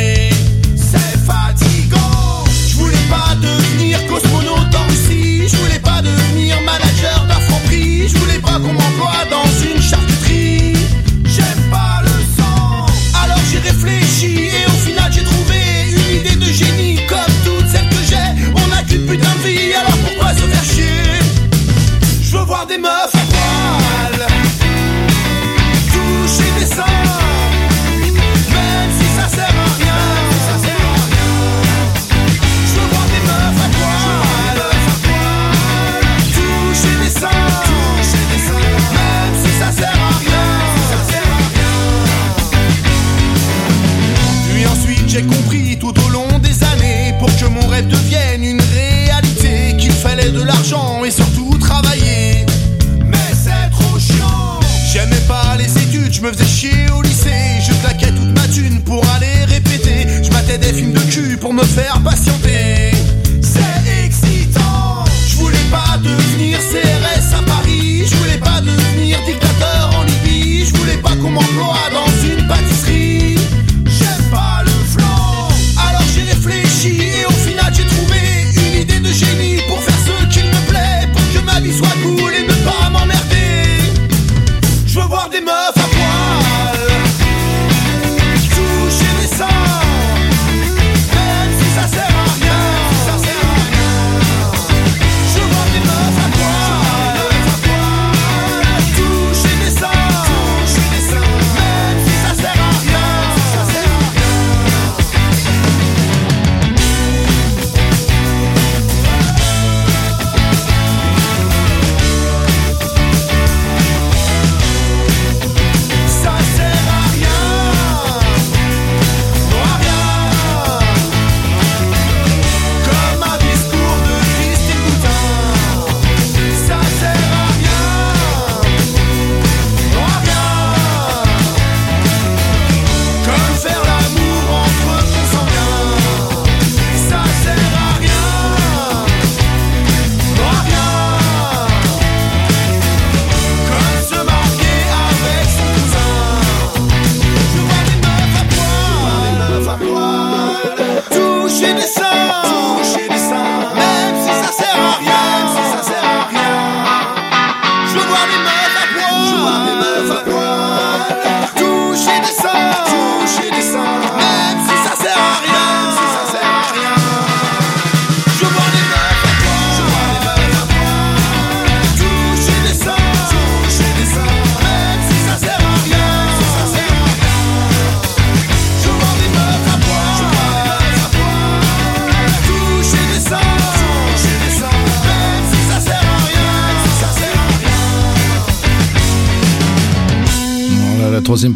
Au 56.96 57.02
lycée 57.02 57.60
Je 57.66 57.74
claquais 57.82 58.12
toute 58.12 58.34
ma 58.36 58.48
thune 58.48 58.82
pour 58.82 59.04
aller 59.16 59.46
répéter. 59.46 60.08
Je 60.24 60.32
matais 60.32 60.58
des 60.58 60.74
films 60.74 60.94
de 60.94 61.00
cul 61.00 61.38
pour 61.38 61.54
me 61.54 61.64
faire 61.64 62.02
patienter 62.04 62.13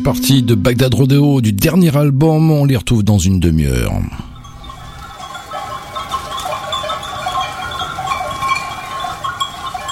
partie 0.08 0.42
de 0.42 0.56
Bagdad 0.56 0.94
Rodeo 0.94 1.42
du 1.42 1.52
dernier 1.52 1.94
album. 1.98 2.50
On 2.50 2.64
les 2.64 2.78
retrouve 2.78 3.04
dans 3.04 3.18
une 3.18 3.42
demi-heure. 3.42 3.92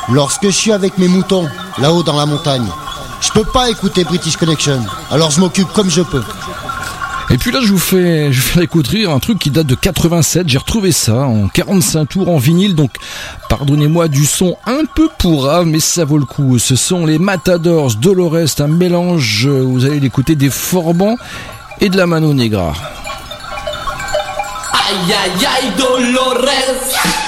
Lorsque 0.08 0.46
je 0.46 0.52
suis 0.52 0.72
avec 0.72 0.98
mes 1.00 1.10
moutons, 1.10 1.50
là-haut 1.80 2.02
dans 2.02 2.16
la 2.16 2.26
montagne, 2.26 2.66
je 3.20 3.30
peux 3.32 3.44
pas 3.44 3.70
écouter 3.70 4.06
British 4.06 4.38
Connection. 4.38 4.80
Alors 5.12 5.32
je 5.32 5.42
m'occupe 5.42 5.68
comme 5.74 5.90
je 5.90 6.02
peux. 6.02 6.24
Et 7.32 7.38
puis 7.38 7.52
là, 7.52 7.60
je 7.62 7.72
vous 7.72 7.80
fais, 7.80 8.32
je 8.32 8.40
vais 8.40 8.48
faire 8.48 8.62
écouter 8.62 9.06
un 9.06 9.20
truc 9.20 9.40
qui 9.40 9.50
date 9.50 9.66
de 9.66 9.76
87. 9.76 10.48
J'ai 10.48 10.58
retrouvé 10.58 10.92
ça 10.92 11.22
en 11.24 11.48
45 11.48 12.06
tours 12.06 12.30
en 12.30 12.38
vinyle. 12.38 12.76
Donc, 12.76 12.92
pardonnez-moi 13.50 14.08
du 14.08 14.26
son 14.26 14.58
un 14.68 14.86
peu 14.86 15.10
pourrave, 15.18 15.66
mais 15.66 15.80
ça 15.80 16.06
vaut 16.06 16.20
le 16.20 16.26
coup. 16.26 16.60
Ce 16.60 16.76
sont 16.76 17.06
les 17.06 17.18
Matadors 17.18 17.96
Dolores, 17.96 18.60
un 18.60 18.68
mélange, 18.68 19.48
vous 19.48 19.86
allez 19.86 20.00
l'écouter, 20.00 20.36
des 20.36 20.52
Forbans 20.52 21.18
et 21.82 21.90
de 21.90 21.98
la 21.98 22.06
Mano 22.06 22.34
Negra. 22.34 22.74
Aïe 24.72 25.14
aïe 25.14 25.46
aïe 25.46 25.72
Dolores 25.78 27.25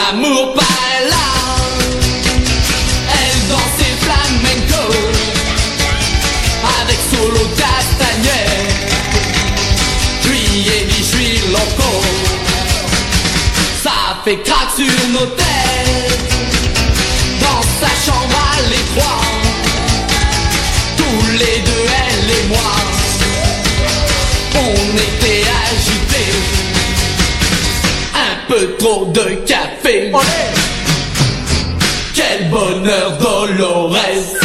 l'amour 0.00 0.54
par 0.54 0.90
là. 1.12 1.28
Elle 3.18 3.40
dansait 3.48 3.96
flamenco 4.04 4.84
avec 6.80 6.98
solo 7.10 7.42
castagnet. 7.56 8.46
Puis 10.22 10.68
et 10.76 11.02
suis 11.02 11.38
loco. 11.54 11.92
Ça 13.82 13.98
fait 14.24 14.40
craque 14.46 14.72
sur 14.76 15.08
nos 15.14 15.26
têtes. 15.26 16.34
Dans 17.44 17.62
sa 17.80 17.92
chambre 18.04 18.38
à 18.52 18.60
l'étroit. 18.70 19.22
Tous 20.96 21.26
les 21.40 21.58
deux, 21.68 21.86
elle 22.06 22.30
et 22.38 22.48
moi. 22.48 22.72
On 24.54 24.96
était 24.96 25.44
agités 25.68 26.09
peu 28.50 28.76
trop 28.78 29.06
de 29.06 29.36
café. 29.46 30.10
Quel 32.14 32.48
bonheur 32.50 33.16
Dolores 33.20 34.39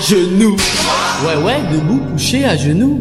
genoux. 0.00 0.56
Ouais, 1.24 1.42
ouais, 1.42 1.60
debout, 1.72 2.00
couché 2.12 2.44
à 2.44 2.56
genoux. 2.56 3.00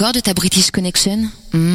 encore 0.00 0.12
de 0.14 0.20
ta 0.20 0.32
British 0.32 0.70
Connection? 0.70 1.28
Hmm. 1.52 1.69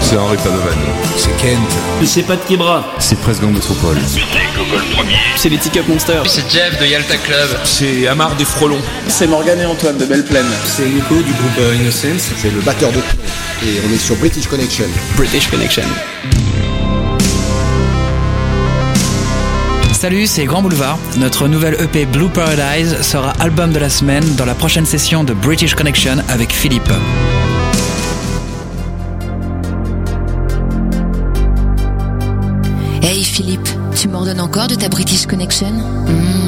C'est 0.00 0.16
Henri 0.16 0.36
Padovan. 0.38 0.70
C'est 1.16 1.36
Kent. 1.36 1.58
C'est 2.06 2.22
Pat 2.22 2.38
Kebra. 2.48 2.84
C'est 2.98 3.18
Gang 3.40 3.52
Métropole. 3.52 3.98
C'est 5.36 5.50
les 5.50 5.58
Tick 5.58 5.76
Up 5.76 5.86
Monsters. 5.88 6.26
C'est 6.26 6.50
Jeff 6.50 6.80
de 6.80 6.86
Yalta 6.86 7.18
Club. 7.18 7.48
C'est 7.64 8.06
Amar 8.06 8.34
des 8.36 8.46
Frelons. 8.46 8.80
C'est 9.08 9.26
Morgan 9.26 9.60
et 9.60 9.66
Antoine 9.66 9.98
de 9.98 10.06
Belle 10.06 10.24
Plaine. 10.24 10.46
C'est 10.64 10.86
Nico 10.86 11.16
du 11.16 11.32
groupe 11.32 11.58
euh, 11.58 11.74
Innocence. 11.74 12.30
C'est 12.38 12.50
le 12.50 12.60
batteur 12.60 12.90
de 12.92 12.98
Et 12.98 13.80
on 13.86 13.92
est 13.92 13.98
sur 13.98 14.16
British 14.16 14.46
Connection. 14.46 14.86
British 15.16 15.48
Connection. 15.50 15.84
Salut, 19.92 20.26
c'est 20.26 20.46
Grand 20.46 20.62
Boulevard. 20.62 20.98
Notre 21.18 21.46
nouvelle 21.48 21.74
EP 21.74 22.06
Blue 22.06 22.30
Paradise 22.30 23.02
sera 23.02 23.32
album 23.40 23.72
de 23.72 23.78
la 23.78 23.90
semaine 23.90 24.24
dans 24.36 24.46
la 24.46 24.54
prochaine 24.54 24.86
session 24.86 25.24
de 25.24 25.34
British 25.34 25.74
Connection 25.74 26.16
avec 26.28 26.52
Philippe. 26.52 26.92
Tu 33.96 34.08
m'ordonnes 34.08 34.40
encore 34.40 34.66
de 34.68 34.74
ta 34.74 34.88
British 34.88 35.26
Connection? 35.26 35.68
Hmm. 35.68 36.45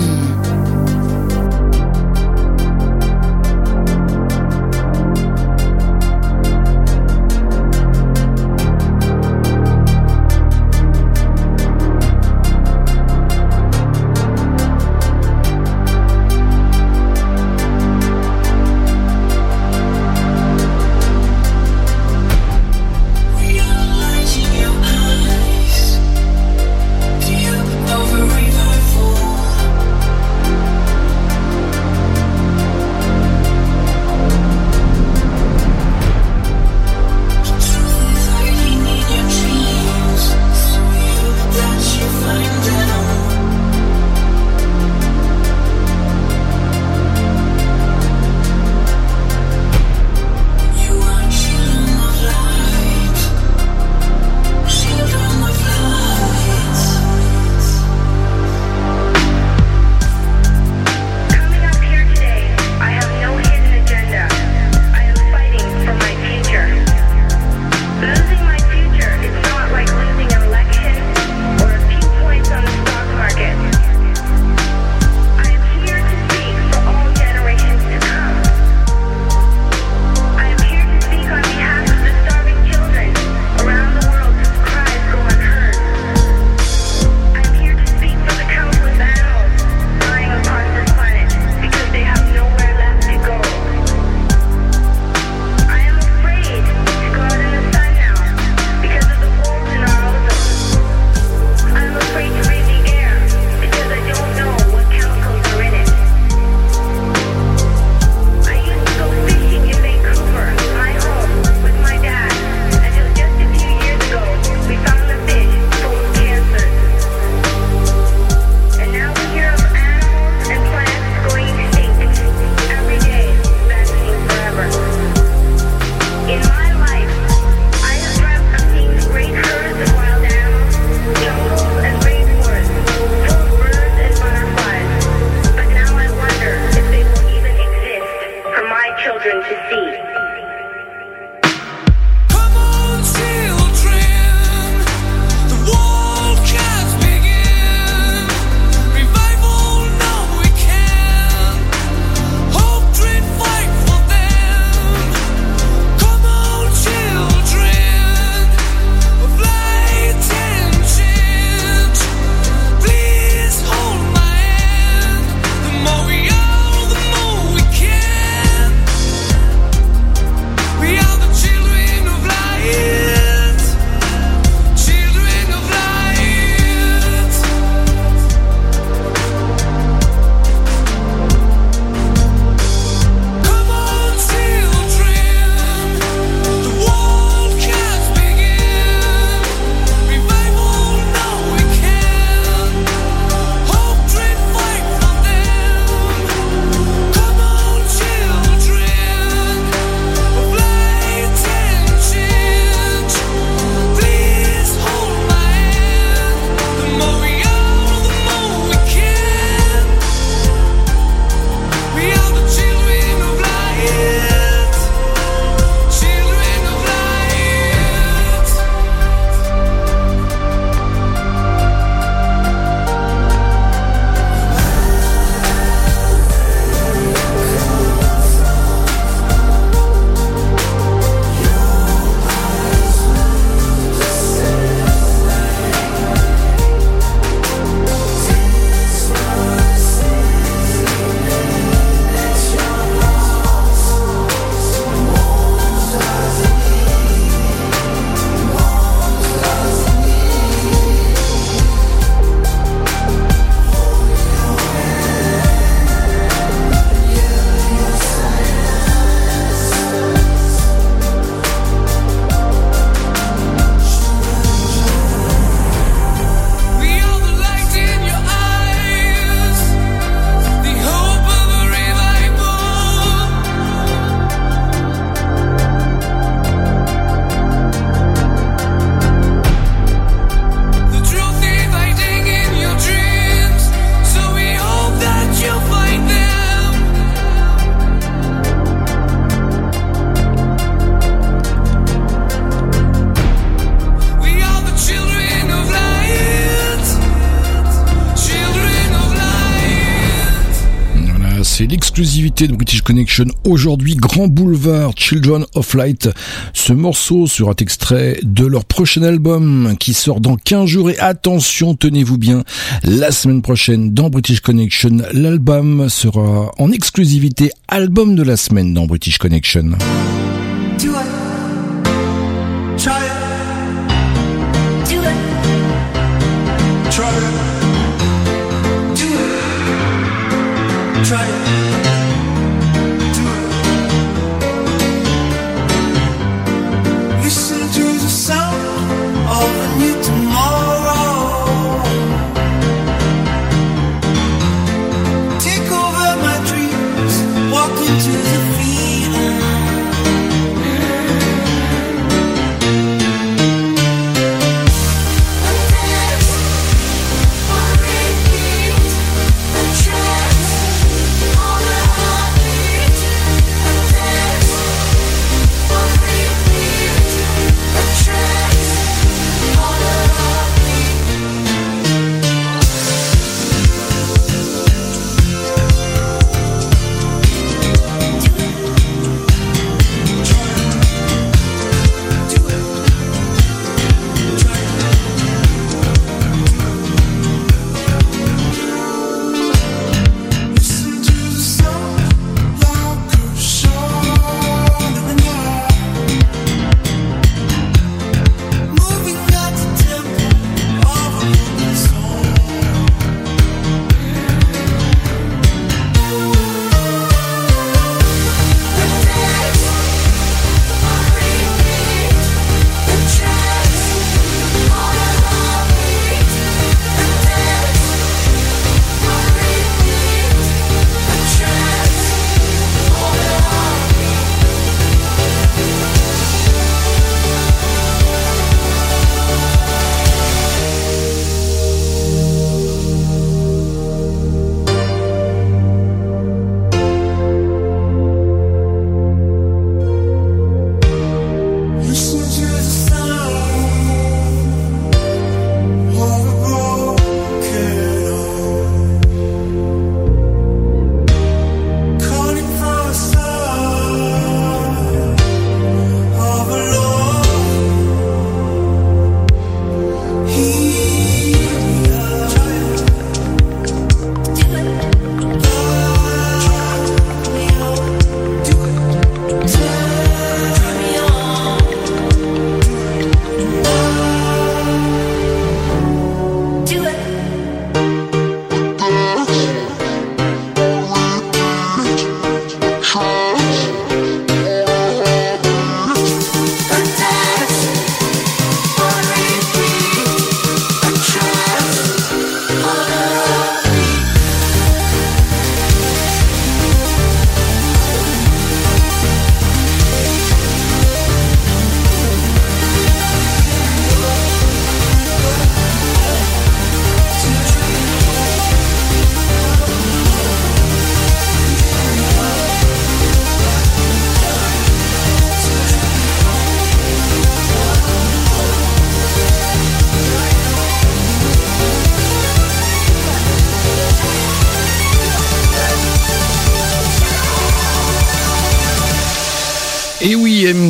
Connection. 302.88 303.26
Aujourd'hui, 303.44 303.96
Grand 303.96 304.28
Boulevard, 304.28 304.92
Children 304.96 305.44
of 305.54 305.74
Light. 305.74 306.08
Ce 306.54 306.72
morceau 306.72 307.26
sera 307.26 307.52
extrait 307.58 308.18
de 308.22 308.46
leur 308.46 308.64
prochain 308.64 309.02
album 309.02 309.76
qui 309.78 309.92
sort 309.92 310.20
dans 310.20 310.36
15 310.36 310.64
jours. 310.64 310.88
Et 310.88 310.98
attention, 310.98 311.74
tenez-vous 311.74 312.16
bien, 312.16 312.44
la 312.84 313.12
semaine 313.12 313.42
prochaine 313.42 313.92
dans 313.92 314.08
British 314.08 314.40
Connection, 314.40 315.02
l'album 315.12 315.90
sera 315.90 316.50
en 316.58 316.72
exclusivité 316.72 317.50
album 317.68 318.16
de 318.16 318.22
la 318.22 318.38
semaine 318.38 318.72
dans 318.72 318.86
British 318.86 319.18
Connection. 319.18 319.72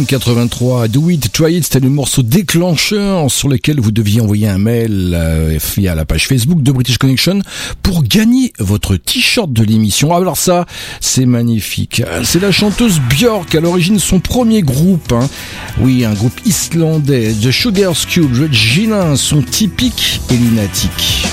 83. 0.08 0.88
Do 0.88 1.10
It, 1.10 1.30
Try 1.32 1.56
It, 1.56 1.64
c'était 1.64 1.80
le 1.80 1.90
morceau 1.90 2.22
déclencheur 2.22 3.30
sur 3.30 3.48
lequel 3.48 3.78
vous 3.78 3.92
deviez 3.92 4.22
envoyer 4.22 4.48
un 4.48 4.56
mail 4.56 5.12
euh, 5.14 5.58
via 5.76 5.94
la 5.94 6.06
page 6.06 6.26
Facebook 6.26 6.62
de 6.62 6.72
British 6.72 6.96
Connection 6.96 7.40
pour 7.82 8.02
gagner 8.02 8.54
votre 8.58 8.96
t-shirt 8.96 9.52
de 9.52 9.62
l'émission. 9.62 10.14
Alors 10.14 10.38
ça, 10.38 10.64
c'est 11.02 11.26
magnifique. 11.26 12.02
C'est 12.24 12.40
la 12.40 12.50
chanteuse 12.50 13.00
Björk, 13.10 13.54
à 13.54 13.60
l'origine 13.60 13.98
son 13.98 14.18
premier 14.18 14.62
groupe. 14.62 15.12
Hein. 15.12 15.28
Oui, 15.78 16.06
un 16.06 16.14
groupe 16.14 16.40
islandais. 16.46 17.34
The 17.42 17.50
Sugar 17.50 17.92
Cube, 18.08 18.34
Regina 18.34 19.14
sont 19.14 19.42
typiques 19.42 20.22
et 20.30 20.36
lunatiques. 20.36 21.26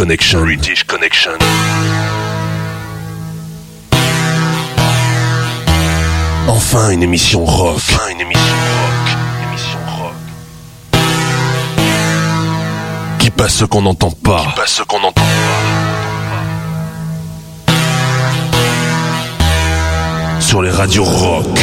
Connection. 0.00 0.40
British 0.40 0.84
Connection. 0.84 1.32
Enfin 6.48 6.88
une 6.88 7.02
émission 7.02 7.44
rock. 7.44 7.76
Enfin 7.76 8.08
une 8.10 8.22
émission 8.22 8.40
rock. 8.40 9.18
Une 9.42 9.48
émission 9.50 9.78
rock. 9.98 10.14
Qui 13.18 13.30
passe 13.30 13.56
ce 13.56 13.66
qu'on 13.66 13.82
n'entend 13.82 14.10
pas. 14.10 14.40
Qui 14.40 14.48
passe 14.56 14.70
ce 14.70 14.82
qu'on 14.84 15.00
n'entend 15.00 15.20
pas. 15.20 15.26
Sur 20.40 20.62
les 20.62 20.70
radios 20.70 21.04
rock. 21.04 21.58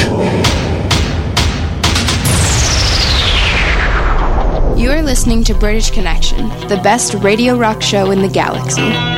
You 4.77 4.91
are 4.91 5.01
listening 5.01 5.43
to 5.45 5.55
British 5.55 5.89
Connection, 5.89 6.49
the 6.67 6.79
best 6.83 7.15
radio 7.15 7.57
rock 7.57 7.81
show 7.81 8.11
in 8.11 8.21
the 8.21 8.29
galaxy. 8.29 9.16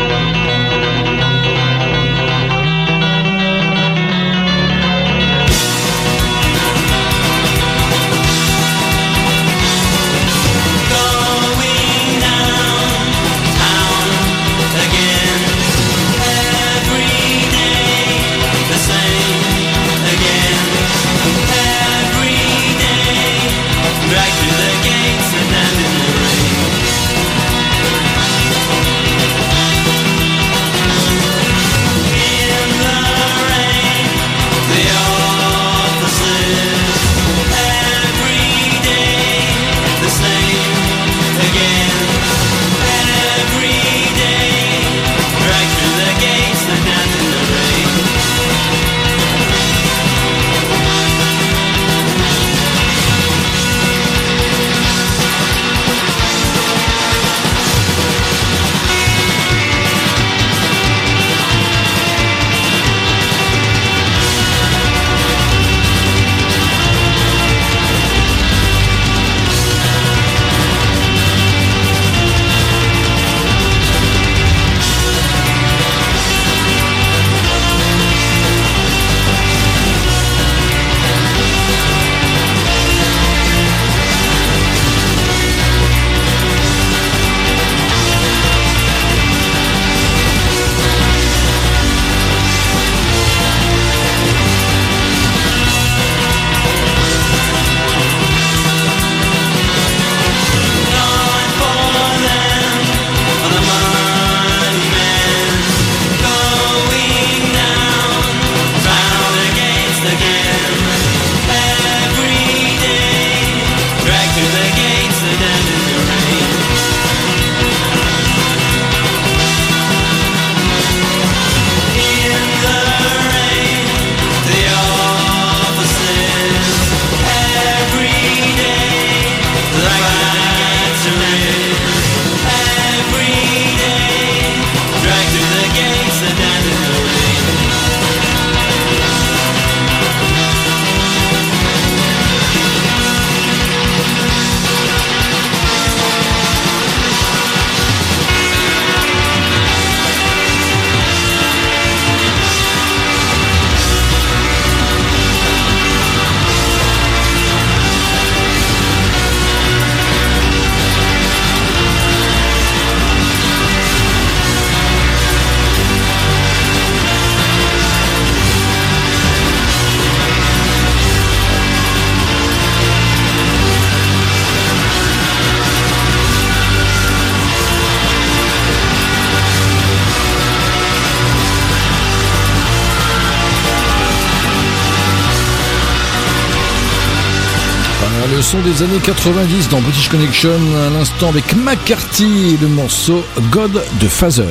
Des 188.49 188.81
années 188.81 188.99
90 189.03 189.69
dans 189.69 189.79
British 189.79 190.09
Connection, 190.09 190.49
à 190.49 190.89
l'instant 190.89 191.29
avec 191.29 191.55
McCarthy 191.55 192.55
et 192.55 192.57
le 192.59 192.67
morceau 192.67 193.21
God 193.51 193.73
de 193.73 194.07
Father. 194.07 194.43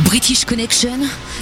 British 0.00 0.44
Connection, 0.44 0.90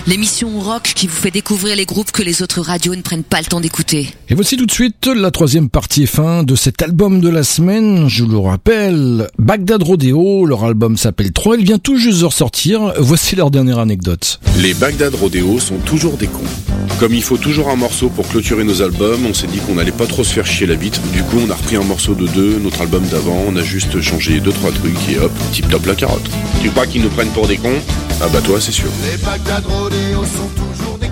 l'émission 0.07 0.61
rock 0.61 0.85
qui 0.95 1.09
vous 1.09 1.16
fait 1.16 1.33
découvrir 1.33 1.74
les 1.74 1.85
groupes 1.85 2.12
que 2.12 2.23
les 2.23 2.43
autres 2.43 2.61
radios 2.61 2.95
ne 2.95 3.03
prennent 3.03 3.24
pas 3.24 3.41
le 3.41 3.47
temps 3.47 3.61
d'écouter. 3.61 4.09
Et 4.28 4.37
voici 4.37 4.57
tout 4.57 4.66
de 4.66 4.70
suite 4.70 5.09
la 5.09 5.33
troisième 5.33 5.69
partie 5.69 6.05
et 6.05 6.07
fin 6.07 6.45
de 6.45 6.55
cet 6.55 6.81
album 6.81 7.20
de 7.20 7.28
la 7.28 7.43
semaine. 7.43 8.09
Je 8.09 8.24
le 8.24 8.39
rappelle, 8.39 9.27
Bagdad 9.41 9.83
Rodeo, 9.83 10.47
leur 10.47 10.62
album 10.62 10.97
s'appelle 10.97 11.33
3, 11.33 11.57
il 11.57 11.65
vient 11.65 11.78
tout 11.78 11.99
juste 11.99 12.20
de 12.20 12.27
ressortir. 12.27 12.93
Voici 13.01 13.35
leur 13.35 13.51
dernière 13.51 13.81
anecdote. 13.81 14.39
Les 14.59 14.74
Bagdad 14.74 15.12
Rodeo 15.16 15.59
sont 15.59 15.78
toujours 15.78 16.16
des 16.16 16.28
cons. 16.28 16.76
Comme 16.98 17.12
il 17.12 17.23
faut 17.23 17.36
toujours 17.36 17.68
un 17.68 17.77
morceau 17.77 18.09
pour 18.09 18.27
clôturer 18.27 18.64
nos 18.64 18.81
albums, 18.81 19.27
on 19.27 19.35
s'est 19.35 19.47
dit 19.47 19.59
qu'on 19.59 19.74
n'allait 19.74 19.93
pas 19.93 20.06
trop 20.06 20.24
se 20.24 20.32
faire 20.32 20.47
chier 20.47 20.66
la 20.66 20.77
bite. 20.77 20.98
Du 21.12 21.23
coup, 21.24 21.36
on 21.47 21.51
a 21.51 21.55
repris 21.55 21.77
un 21.77 21.82
morceau 21.82 22.14
de 22.14 22.27
deux, 22.27 22.59
notre 22.59 22.81
album 22.81 23.05
d'avant, 23.05 23.36
on 23.47 23.55
a 23.56 23.62
juste 23.62 24.01
changé 24.01 24.40
deux 24.40 24.52
trois 24.52 24.73
trucs 24.73 24.97
et 25.10 25.18
hop, 25.18 25.31
tip 25.52 25.68
top 25.68 25.85
la 25.85 25.94
carotte. 25.94 26.27
Tu 26.62 26.70
crois 26.70 26.86
qu'ils 26.86 27.02
nous 27.02 27.10
prennent 27.10 27.32
pour 27.32 27.48
des 27.48 27.59
cons? 27.59 27.82
Ah 28.23 28.28
bah 28.32 28.40
toi, 28.40 28.62
c'est 28.62 28.73
sûr. 28.73 28.89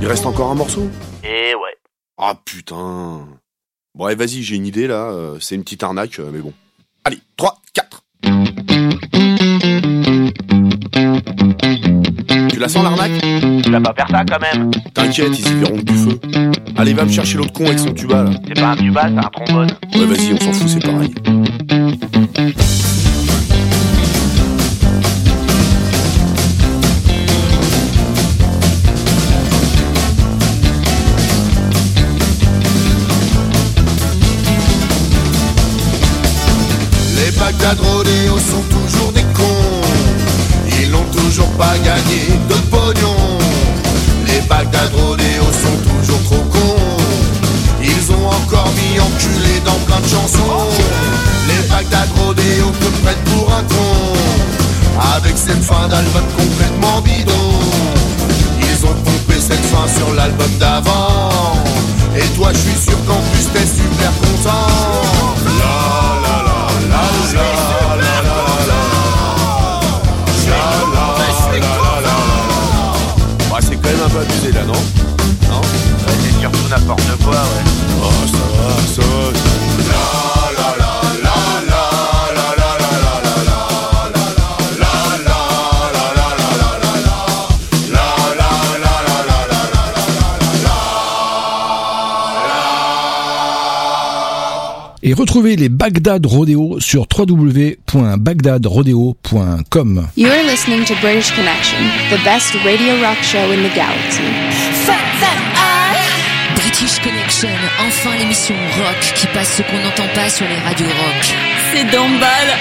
Il 0.00 0.06
reste 0.06 0.24
encore 0.24 0.50
un 0.50 0.54
morceau? 0.54 0.88
Eh 1.22 1.54
ouais. 1.54 1.76
Ah 2.16 2.34
putain. 2.42 3.28
Bon, 3.94 4.06
allez, 4.06 4.16
vas-y, 4.16 4.42
j'ai 4.42 4.56
une 4.56 4.66
idée 4.66 4.86
là, 4.86 5.10
euh, 5.10 5.36
c'est 5.38 5.54
une 5.54 5.64
petite 5.64 5.82
arnaque, 5.82 6.18
euh, 6.18 6.30
mais 6.32 6.40
bon. 6.40 6.54
Allez, 7.04 7.18
3, 7.36 7.60
4. 7.74 7.83
Tu 12.54 12.60
la 12.60 12.68
sens 12.68 12.84
l'arnaque 12.84 13.20
Tu 13.64 13.70
vas 13.72 13.80
pas 13.80 13.92
faire 13.94 14.06
ça 14.08 14.24
quand 14.24 14.38
même. 14.38 14.70
T'inquiète, 14.94 15.36
ils 15.36 15.44
y 15.44 15.54
verront 15.54 15.76
du 15.76 15.92
feu. 15.92 16.20
Allez, 16.76 16.94
va 16.94 17.04
me 17.04 17.10
chercher 17.10 17.36
l'autre 17.38 17.52
con 17.52 17.66
avec 17.66 17.80
son 17.80 17.92
tuba 17.92 18.22
là. 18.22 18.30
C'est 18.46 18.54
pas 18.54 18.68
un 18.68 18.76
tuba, 18.76 19.08
c'est 19.08 19.18
un 19.18 19.44
trombone. 19.44 19.70
Ouais, 19.92 20.06
vas-y, 20.06 20.34
on 20.34 20.40
s'en 20.40 20.52
fout, 20.52 20.68
c'est 20.68 20.86
pareil. 20.86 21.12
Les 37.16 37.36
Bagdad 37.36 37.80
Rodeo 37.80 38.38
sont 38.38 38.62
toujours 38.70 39.10
des 39.10 39.22
cons. 39.34 39.80
Ils 40.80 40.92
l'ont 40.92 41.02
toujours 41.10 41.24
toujours 41.34 41.50
pas 41.52 41.76
gagné 41.78 42.33
pour 53.26 53.52
un 53.52 53.62
con 53.62 55.14
Avec 55.16 55.36
cette 55.36 55.62
fin 55.62 55.88
d'album 55.88 56.22
complètement 56.36 57.00
bidon 57.00 57.50
Ils 58.60 58.84
ont 58.86 58.94
pompé 59.04 59.40
cette 59.40 59.64
fin 59.66 59.86
sur 59.96 60.14
l'album 60.14 60.50
d'avant 60.58 61.30
Et 62.16 62.26
toi 62.36 62.50
je 62.52 62.58
suis 62.58 62.78
sûr 62.90 62.98
qu'en 63.06 63.20
plus 63.32 63.46
t'es 63.52 63.66
super 63.66 64.12
content 64.20 64.68
la, 65.58 65.74
la, 66.22 66.36
la, 66.42 66.68
la, 66.92 67.96
la, 67.96 68.22
la. 68.22 68.44
un 74.04 74.08
peu 74.08 74.20
abusé 74.20 74.52
là, 74.52 74.64
non 74.64 74.72
Non 75.48 75.60
T'es 76.06 76.38
dire 76.38 76.50
tout 76.50 76.68
n'importe 76.68 77.22
quoi, 77.24 77.32
ouais. 77.32 77.64
Oh, 78.02 78.10
ça 78.26 78.96
ça 78.96 79.02
retrouvez 95.24 95.56
les 95.56 95.70
Bagdad 95.70 96.26
Rodeo 96.26 96.78
sur 96.80 97.06
www.bagdadrodeo.com. 97.16 100.06
You 100.18 100.28
are 100.28 100.42
listening 100.46 100.84
to 100.84 100.92
British 101.00 101.32
Connection, 101.34 101.78
the 102.10 102.18
best 102.24 102.52
radio 102.62 103.00
rock 103.00 103.16
show 103.22 103.50
in 103.50 103.62
the 103.66 103.72
galaxy. 103.74 104.20
British 106.56 107.00
Connection, 107.00 107.48
enfin 107.80 108.10
l'émission 108.18 108.54
rock 108.76 108.98
qui 109.14 109.26
passe 109.28 109.54
ce 109.56 109.62
qu'on 109.62 109.78
n'entend 109.82 110.08
pas 110.14 110.28
sur 110.28 110.46
les 110.46 110.58
radios 110.58 110.88
rock. 110.88 111.34
C'est 111.72 111.84
Dombal. 111.90 112.58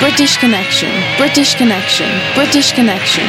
British 0.00 0.38
Connection, 0.38 0.86
British 1.18 1.56
Connection, 1.56 2.06
British 2.36 2.72
Connection. 2.72 3.24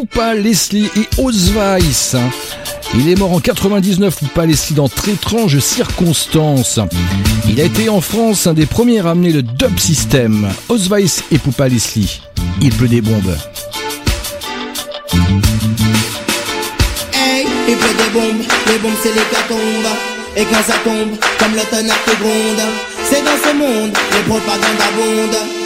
Poupa 0.00 0.32
Leslie 0.32 0.88
et 0.96 1.20
Osweiss. 1.20 2.16
Il 2.94 3.10
est 3.10 3.16
mort 3.16 3.32
en 3.32 3.38
99, 3.38 4.16
Poupa 4.16 4.46
Leslie, 4.46 4.74
dans 4.74 4.88
très 4.88 5.12
étranges 5.12 5.58
circonstances. 5.58 6.80
Il 7.50 7.60
a 7.60 7.64
été 7.64 7.90
en 7.90 8.00
France 8.00 8.46
un 8.46 8.54
des 8.54 8.64
premiers 8.64 9.00
à 9.00 9.10
amener 9.10 9.30
le 9.30 9.42
dub 9.42 9.78
system. 9.78 10.48
Osweiss 10.70 11.24
et 11.30 11.36
Poupa 11.36 11.68
Leslie. 11.68 12.22
Il 12.62 12.74
pleut 12.74 12.88
des 12.88 13.02
bombes. 13.02 13.36
Hey, 17.12 17.46
il 17.68 17.76
pleut 17.76 17.94
des 17.94 18.10
bombes, 18.18 18.42
les 18.68 18.78
bombes 18.78 18.92
c'est 19.02 19.10
l'hécatombe 19.10 19.92
Et 20.34 20.44
quand 20.44 20.62
ça 20.66 20.78
tombe, 20.82 21.10
comme 21.38 21.52
le 21.52 21.70
tonnerre 21.70 22.04
qui 22.06 22.16
gronde 22.16 22.68
C'est 23.04 23.22
dans 23.22 23.36
ce 23.36 23.54
monde, 23.54 23.92
les 24.12 24.22
propagandes 24.22 24.80
abondent 24.80 25.59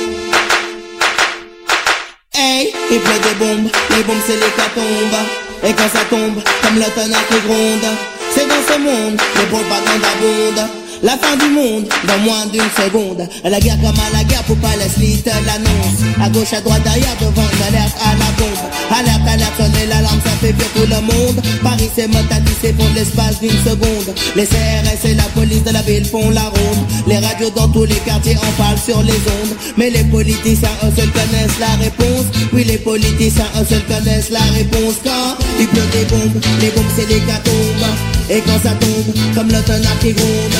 Il 2.91 3.01
pleut 3.01 3.21
des 3.23 3.35
bombes, 3.45 3.71
les 3.91 4.03
bombes 4.03 4.17
c'est 4.27 4.35
l'hécatombe 4.35 5.19
Et 5.63 5.73
quand 5.73 5.89
ça 5.89 6.05
tombe, 6.11 6.43
comme 6.63 6.77
le 6.77 6.85
tonnerre 6.95 7.27
qui 7.29 7.41
gronde 7.47 7.89
C'est 8.31 8.47
dans 8.47 8.63
ce 8.69 8.79
monde, 8.79 9.21
les 9.37 9.47
propagandes 9.47 10.05
abondent 10.05 10.84
la 11.05 11.19
fin 11.19 11.37
du 11.37 11.51
monde 11.53 11.87
dans 12.09 12.19
moins 12.25 12.47
d'une 12.47 12.63
seconde. 12.83 13.29
La 13.45 13.61
guerre 13.61 13.77
comme 13.77 14.01
à 14.01 14.17
la 14.17 14.25
guerre 14.25 14.43
pour 14.45 14.57
pas 14.57 14.73
te 14.73 15.29
l'annonce. 15.47 16.01
À 16.21 16.31
gauche, 16.31 16.55
à 16.55 16.61
droite, 16.63 16.83
derrière, 16.83 17.15
devant, 17.21 17.49
alerte 17.69 17.97
à 18.03 18.17
la 18.17 18.31
bombe. 18.39 18.65
Alerte, 18.91 19.29
alerte, 19.29 19.53
sonner 19.59 19.87
l'alarme, 19.87 20.21
ça 20.25 20.31
fait 20.41 20.55
pire 20.55 20.73
tout 20.75 20.89
le 20.89 21.01
monde. 21.03 21.43
Paris 21.63 21.91
c'est 21.95 22.09
motati, 22.09 22.53
c'est 22.63 22.77
de 22.77 22.95
l'espace 22.95 23.39
d'une 23.41 23.51
seconde. 23.51 24.15
Les 24.35 24.47
CRS 24.47 25.05
et 25.05 25.15
la 25.15 25.29
police 25.35 25.63
de 25.63 25.73
la 25.73 25.83
ville 25.83 26.07
font 26.07 26.31
la 26.31 26.45
ronde. 26.45 26.87
Les 27.07 27.19
radios 27.19 27.51
dans 27.51 27.69
tous 27.69 27.85
les 27.85 28.01
quartiers 28.07 28.37
en 28.39 28.63
parlent 28.63 28.79
sur 28.79 29.03
les 29.03 29.13
ondes. 29.13 29.57
Mais 29.77 29.91
les 29.91 30.05
politiciens 30.05 30.71
eux 30.85 30.93
seuls 30.97 31.13
connaissent 31.13 31.61
la 31.61 31.75
réponse. 31.85 32.27
Oui 32.55 32.65
les 32.65 32.79
politiciens 32.79 33.51
eux 33.61 33.67
seuls 33.69 33.85
connaissent 33.85 34.31
la 34.31 34.45
réponse. 34.57 34.95
Quand 35.05 35.37
il 35.61 35.67
pleut 35.69 35.83
des 35.93 36.05
bombes, 36.07 36.43
les 36.61 36.71
bombes 36.71 36.93
c'est 36.97 37.09
des 37.09 37.21
catombes 37.21 38.14
Et 38.31 38.41
quand 38.41 38.61
ça 38.63 38.75
tombe, 38.75 39.15
comme 39.35 39.49
le 39.49 39.63
tonnerre 39.63 39.99
qui 40.01 40.13
gronde 40.13 40.55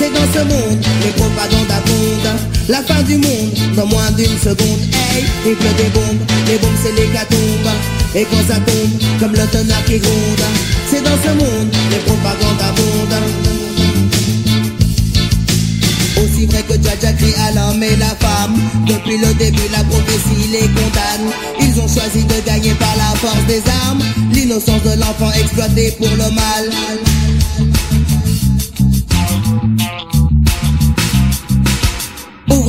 c'est 0.00 0.10
dans 0.14 0.32
ce 0.32 0.38
monde, 0.38 0.80
les 1.04 1.12
propagandes 1.12 1.70
abondent. 1.70 2.40
La 2.70 2.82
fin 2.82 3.02
du 3.02 3.16
monde, 3.18 3.52
dans 3.76 3.86
moins 3.86 4.10
d'une 4.12 4.38
seconde. 4.38 4.80
Hey, 5.12 5.24
il 5.44 5.54
pleut 5.56 5.76
des 5.76 5.90
bombes, 5.90 6.20
les 6.46 6.56
bombes 6.56 6.80
c'est 6.82 6.92
l'hécatombe. 6.92 7.68
Et 8.14 8.24
quand 8.24 8.42
ça 8.48 8.58
tombe, 8.60 9.20
comme 9.20 9.32
le 9.32 9.46
tonnerre 9.52 9.84
qui 9.84 9.98
gronde 9.98 10.44
C'est 10.90 11.02
dans 11.02 11.18
ce 11.22 11.32
monde, 11.36 11.68
les 11.90 11.98
propagandes 11.98 12.62
abondent. 12.62 13.20
Aussi 16.16 16.46
vrai 16.46 16.62
que 16.62 16.82
Jaja 16.82 17.12
crie 17.12 17.34
à 17.34 17.52
l'homme 17.52 17.82
et 17.82 17.96
la 17.96 18.16
femme. 18.16 18.56
Depuis 18.86 19.18
le 19.18 19.34
début 19.34 19.68
la 19.70 19.84
prophétie 19.84 20.48
les 20.50 20.68
condamne. 20.68 21.30
Ils 21.60 21.78
ont 21.78 21.88
choisi 21.88 22.24
de 22.24 22.40
gagner 22.46 22.72
par 22.72 22.96
la 22.96 23.14
force 23.18 23.44
des 23.46 23.62
armes. 23.84 24.02
L'innocence 24.32 24.82
de 24.82 24.98
l'enfant 24.98 25.30
exploité 25.38 25.90
pour 25.98 26.08
le 26.08 26.34
mal 26.34 26.70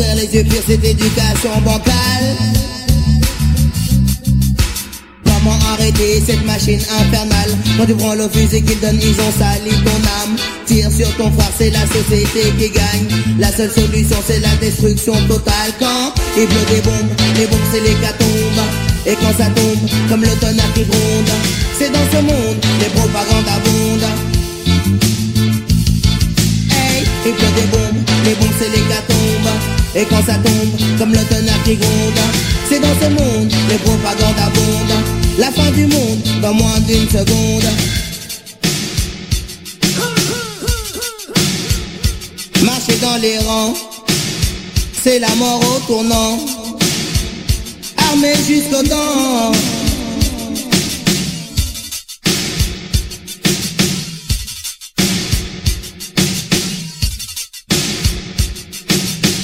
Les 0.02 0.36
yeux 0.36 0.44
pure 0.44 0.62
cette 0.68 0.84
éducation 0.84 1.50
bancale. 1.64 2.36
Comment 5.24 5.58
arrêter 5.74 6.22
cette 6.26 6.46
machine 6.46 6.80
infernale? 7.00 7.52
Quand 7.78 7.86
tu 7.86 7.96
prends 7.96 8.16
le 8.16 8.28
fusil 8.30 8.62
qu'ils 8.64 8.80
donnent 8.80 9.00
ils 9.02 9.20
ont 9.22 9.32
sali 9.40 9.72
ton 9.84 10.00
âme. 10.24 10.36
Tire 10.66 10.92
sur 10.92 11.16
ton 11.18 11.32
frère 11.32 11.52
c'est 11.58 11.70
la 11.70 11.86
société 11.88 12.52
qui 12.58 12.70
gagne. 12.70 13.08
La 13.40 13.52
seule 13.52 13.72
solution 13.72 14.18
c'est 14.28 14.40
la 14.40 14.54
destruction 14.56 15.14
totale. 15.28 15.72
Quand 15.80 16.14
il 16.38 16.46
pleut 16.48 16.76
des 16.76 16.82
bombes, 16.82 17.12
les 17.38 17.48
bombes 17.48 17.60
c'est 17.72 17.82
l'hécatombe. 17.82 18.62
Et 19.06 19.16
quand 19.16 19.34
ça 19.38 19.50
tombe, 19.50 19.90
comme 20.10 20.22
le 20.22 20.36
tonnerre 20.40 20.74
qui 20.74 20.84
gronde 20.84 21.32
C'est 21.78 21.92
dans 21.92 22.08
ce 22.12 22.22
monde, 22.22 22.58
les 22.80 22.90
propagandes 22.90 23.48
abondent 23.48 24.01
quand 30.12 30.26
ça 30.26 30.38
tombe, 30.38 30.98
comme 31.00 31.12
le 31.12 31.24
tonnerre 31.26 31.64
qui 31.64 31.76
gronde. 31.76 32.20
C'est 32.70 32.80
dans 32.80 32.96
ce 33.02 33.10
monde, 33.10 33.52
les 33.70 33.78
propagandes 33.78 34.40
abondent. 34.40 35.04
La 35.38 35.52
fin 35.52 35.72
du 35.72 35.88
monde, 35.88 36.20
dans 36.42 36.54
moins 36.54 36.80
d'une 36.82 37.10
seconde. 37.10 37.66
Marcher 42.64 42.98
dans 43.02 43.18
les 43.18 43.40
rangs 43.40 43.74
C'est 45.04 45.20
la 45.20 45.34
mort 45.36 45.62
au 45.64 45.80
tournant. 45.88 46.40
Armé 47.98 48.34
jusqu'aux 48.48 48.84
dents 48.84 49.52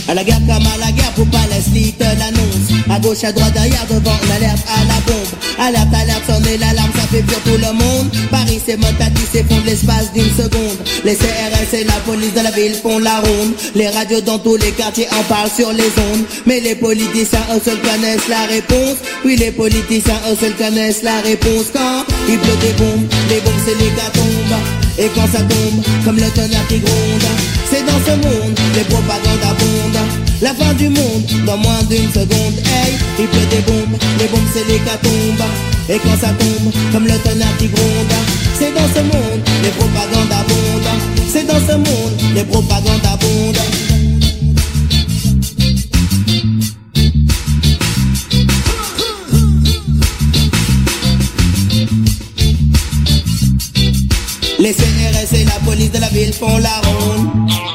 À 0.10 0.14
la 0.14 0.24
guerre 0.24 0.40
comme 0.48 0.66
à 0.66 0.78
la 0.80 0.92
guerre, 0.94 1.12
faut 1.18 1.26
pas 1.26 1.44
Leslie 1.52 1.92
te 1.92 2.04
l'annonce. 2.04 2.72
À 2.90 2.98
gauche, 3.00 3.26
à 3.26 3.34
droite, 3.34 3.54
derrière, 3.54 3.86
devant, 3.90 4.16
une 4.24 4.32
alerte 4.32 4.66
à 4.74 4.86
la 4.86 5.00
bombe. 5.06 5.28
Alerte, 5.60 5.94
alerte, 5.94 6.24
sonner 6.26 6.58
l'alarme, 6.58 6.92
ça 6.96 7.08
fait 7.08 7.22
pire 7.24 7.42
tout 7.44 7.60
le 7.60 7.74
monde. 7.74 8.10
Paris 8.32 8.62
c'est 8.66 8.78
motati, 8.78 9.24
c'est 9.34 9.44
fond 9.44 9.60
de 9.60 9.66
l'espace 9.66 10.14
d'une 10.14 10.32
seconde. 10.32 10.78
Les 11.04 11.16
CRS 11.16 11.74
et 11.74 11.84
la 11.84 12.00
police 12.06 12.34
de 12.34 12.42
la 12.42 12.52
ville 12.52 12.76
font 12.76 13.00
la 13.00 13.20
ronde. 13.20 13.54
Les 13.76 13.90
radios 13.90 14.22
dans 14.22 14.40
tous 14.40 14.56
les 14.56 14.72
quartiers 14.72 15.08
en 15.12 15.24
parlent 15.24 15.52
sur 15.52 15.74
les 15.74 15.92
ondes. 16.14 16.26
Mais 16.46 16.62
les 16.62 16.76
politiciens 16.76 17.44
eux 17.54 17.62
seuls 17.64 17.82
connaissent 17.82 18.30
la 18.30 18.46
réponse. 18.46 18.98
Oui 19.26 19.36
les 19.36 19.52
politiciens 19.52 20.22
eux 20.32 20.38
seuls 20.40 20.56
connaissent 20.56 21.04
la 21.04 21.20
réponse. 21.20 21.66
Quand 21.74 22.06
il 22.30 22.40
pleut 22.40 22.58
des 22.62 22.74
bombes, 22.74 23.08
les 23.30 23.42
bombes 23.42 23.62
c'est 23.66 23.76
l'hécatombe 23.76 24.56
Et 25.00 25.10
quand 25.14 25.28
ça 25.28 25.44
tombe, 25.44 25.84
comme 26.06 26.16
le 26.16 26.30
tonnerre 26.30 26.66
qui 26.68 26.80
gronde 26.80 27.28
dans 27.88 28.00
ce 28.06 28.12
monde, 28.12 28.60
les 28.76 28.84
propagandes 28.84 29.44
abondent. 29.44 30.28
La 30.42 30.54
fin 30.54 30.74
du 30.74 30.90
monde, 30.90 31.26
dans 31.46 31.58
moins 31.58 31.82
d'une 31.90 32.12
seconde 32.12 32.58
Hey, 32.66 32.94
il 33.18 33.28
pleut 33.28 33.48
des 33.50 33.64
bombes, 33.66 33.98
les 34.20 34.28
bombes 34.28 34.50
c'est 34.54 34.68
l'hécatombe 34.68 35.44
Et 35.90 35.98
quand 35.98 36.18
ça 36.22 36.30
tombe, 36.30 36.72
comme 36.92 37.06
le 37.06 37.18
tonnerre 37.24 37.58
qui 37.58 37.68
gronde 37.68 38.14
C'est 38.60 38.72
dans 38.72 38.88
ce 38.94 39.02
monde, 39.02 39.42
les 39.64 39.70
propagandes 39.70 40.32
abondent. 40.32 40.94
C'est 41.32 41.48
dans 41.48 41.60
ce 41.68 41.76
monde, 41.76 42.36
les 42.36 42.44
propagandes 42.44 43.06
abondent. 43.06 43.58
Les 54.60 54.74
CRS 54.74 55.34
et 55.34 55.46
la 55.46 55.60
police 55.66 55.92
de 55.92 56.00
la 56.00 56.10
ville 56.10 56.34
font 56.34 56.58
la 56.58 56.82
ronde 56.84 57.67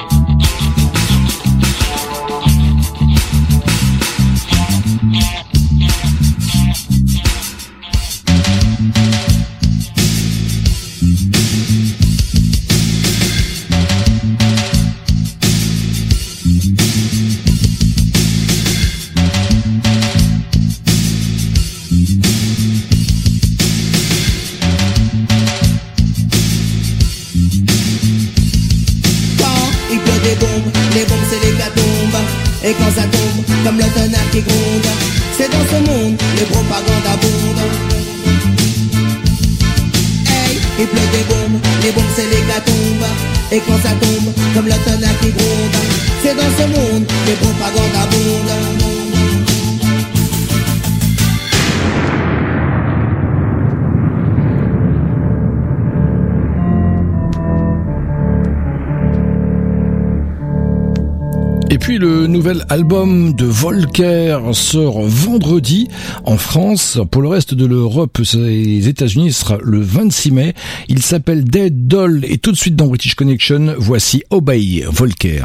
nouvel 62.33 62.65
album 62.71 63.35
de 63.35 63.45
Volker 63.45 64.39
sort 64.53 65.03
vendredi 65.03 65.89
en 66.25 66.39
France. 66.39 66.99
Pour 67.11 67.21
le 67.21 67.29
reste 67.29 67.53
de 67.53 67.67
l'Europe, 67.67 68.19
les 68.35 68.89
États-Unis 68.89 69.33
sera 69.33 69.59
le 69.63 69.81
26 69.81 70.31
mai. 70.31 70.55
Il 70.89 71.03
s'appelle 71.03 71.45
Dead 71.45 71.87
Doll 71.87 72.25
et 72.25 72.39
tout 72.39 72.51
de 72.51 72.57
suite 72.57 72.75
dans 72.75 72.87
British 72.87 73.15
Connection, 73.15 73.75
voici 73.79 74.23
Obey 74.31 74.83
Volker. 74.89 75.45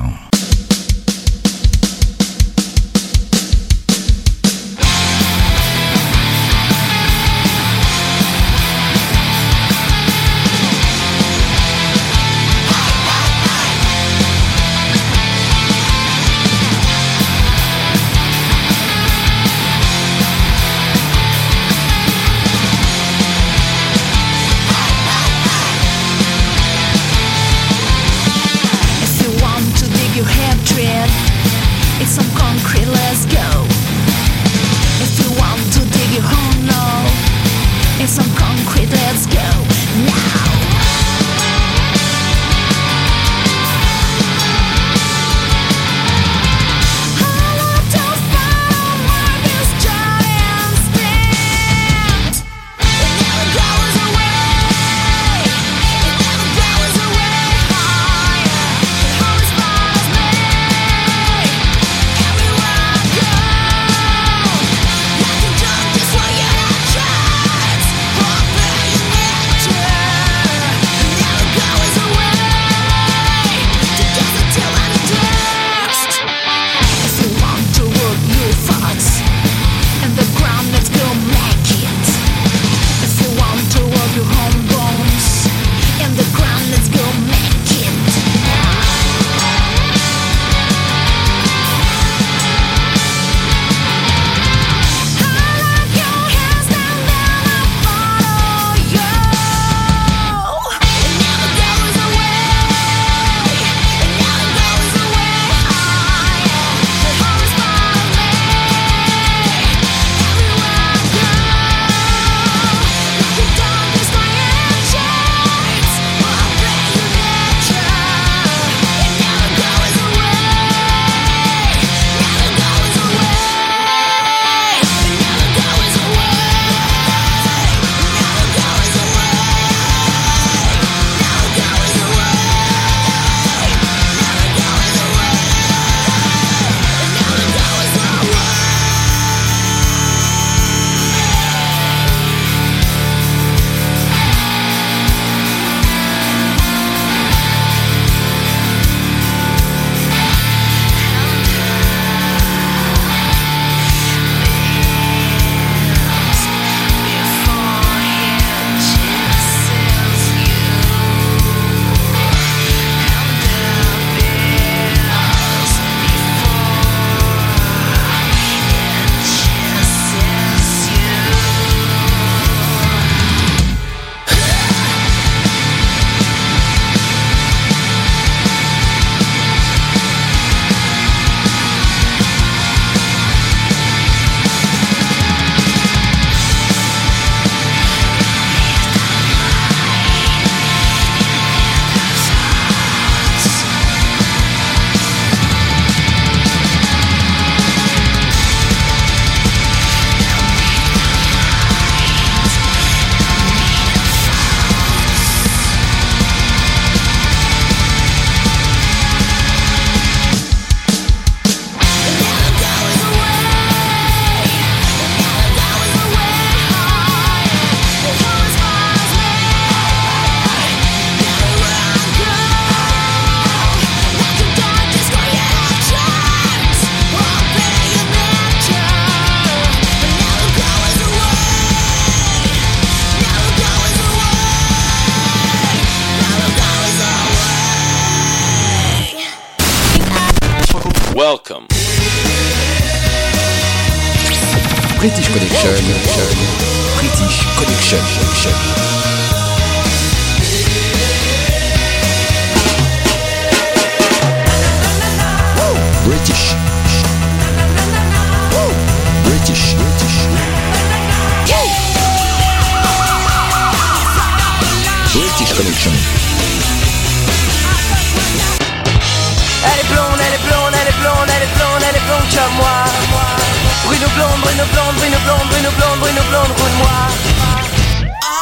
Blonde, 274.17 274.41
Bruno 274.41 274.63
blonde, 274.73 274.95
Bruno 274.97 275.17
blonde, 275.25 275.47
Bruno 275.49 275.69
blonde, 275.77 275.99
Bruno 275.99 276.21
blonde, 276.29 276.51
roule 276.57 276.75
moi. 276.79 276.89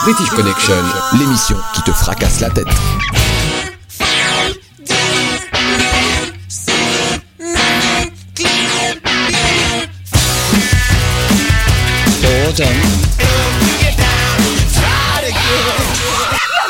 British 0.04 0.30
Connection, 0.30 0.84
l'émission 1.20 1.58
qui 1.74 1.82
te 1.84 1.92
fracasse 1.92 2.40
la 2.40 2.50
tête. 2.50 2.68
Ma 2.68 2.72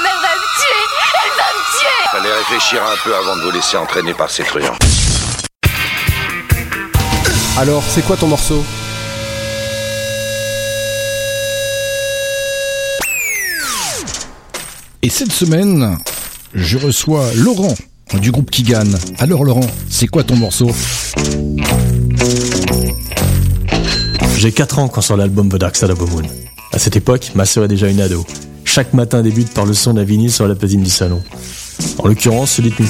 mère 0.02 0.20
va 0.22 0.34
me 0.34 0.48
tuer 0.58 0.84
Elle 1.24 1.34
va 1.38 1.50
me 1.54 1.64
tuer 1.78 2.02
Fallait 2.12 2.34
réfléchir 2.34 2.82
un 2.84 2.98
peu 3.04 3.16
avant 3.16 3.36
de 3.36 3.42
vous 3.42 3.52
laisser 3.52 3.78
entraîner 3.78 4.14
par 4.14 4.30
ces 4.30 4.44
truands. 4.44 4.78
Alors, 7.58 7.84
c'est 7.88 8.02
quoi 8.02 8.18
ton 8.18 8.28
morceau? 8.28 8.66
Et 15.06 15.10
cette 15.10 15.32
semaine, 15.32 16.00
je 16.56 16.80
reçois 16.80 17.32
Laurent 17.36 17.76
du 18.22 18.32
groupe 18.32 18.50
Kigan. 18.50 18.88
Alors 19.20 19.44
Laurent, 19.44 19.70
c'est 19.88 20.08
quoi 20.08 20.24
ton 20.24 20.36
morceau? 20.36 20.72
J'ai 24.36 24.52
4 24.52 24.80
ans 24.80 24.88
quand 24.88 25.02
sort 25.02 25.18
l'album 25.18 25.48
The 25.48 25.58
Dark 25.58 25.76
Side 25.76 25.92
of 25.92 26.00
the 26.00 26.10
Moon. 26.10 26.24
À 26.74 26.80
cette 26.80 26.96
époque, 26.96 27.34
ma 27.36 27.46
sœur 27.46 27.66
est 27.66 27.68
déjà 27.68 27.88
une 27.88 28.02
ado. 28.02 28.26
Chaque 28.64 28.96
matin 28.96 29.22
débute 29.22 29.54
par 29.54 29.68
le 29.68 29.76
son 29.76 29.94
d'un 29.94 30.04
vinyle 30.04 30.32
sur 30.32 30.48
la 30.48 30.56
platine 30.56 30.82
du 30.82 30.90
salon. 30.90 31.22
En 32.00 32.08
l'occurrence, 32.08 32.54
celui 32.54 32.72
de 32.72 32.76
Pink. 32.76 32.90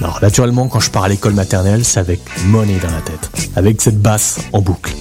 Alors, 0.00 0.20
naturellement, 0.22 0.68
quand 0.68 0.78
je 0.78 0.90
pars 0.90 1.02
à 1.02 1.08
l'école 1.08 1.34
maternelle, 1.34 1.84
c'est 1.84 1.98
avec 1.98 2.20
Money 2.46 2.78
dans 2.80 2.92
la 2.92 3.00
tête. 3.00 3.28
Avec 3.56 3.82
cette 3.82 4.00
basse 4.00 4.38
en 4.52 4.60
boucle. 4.60 4.94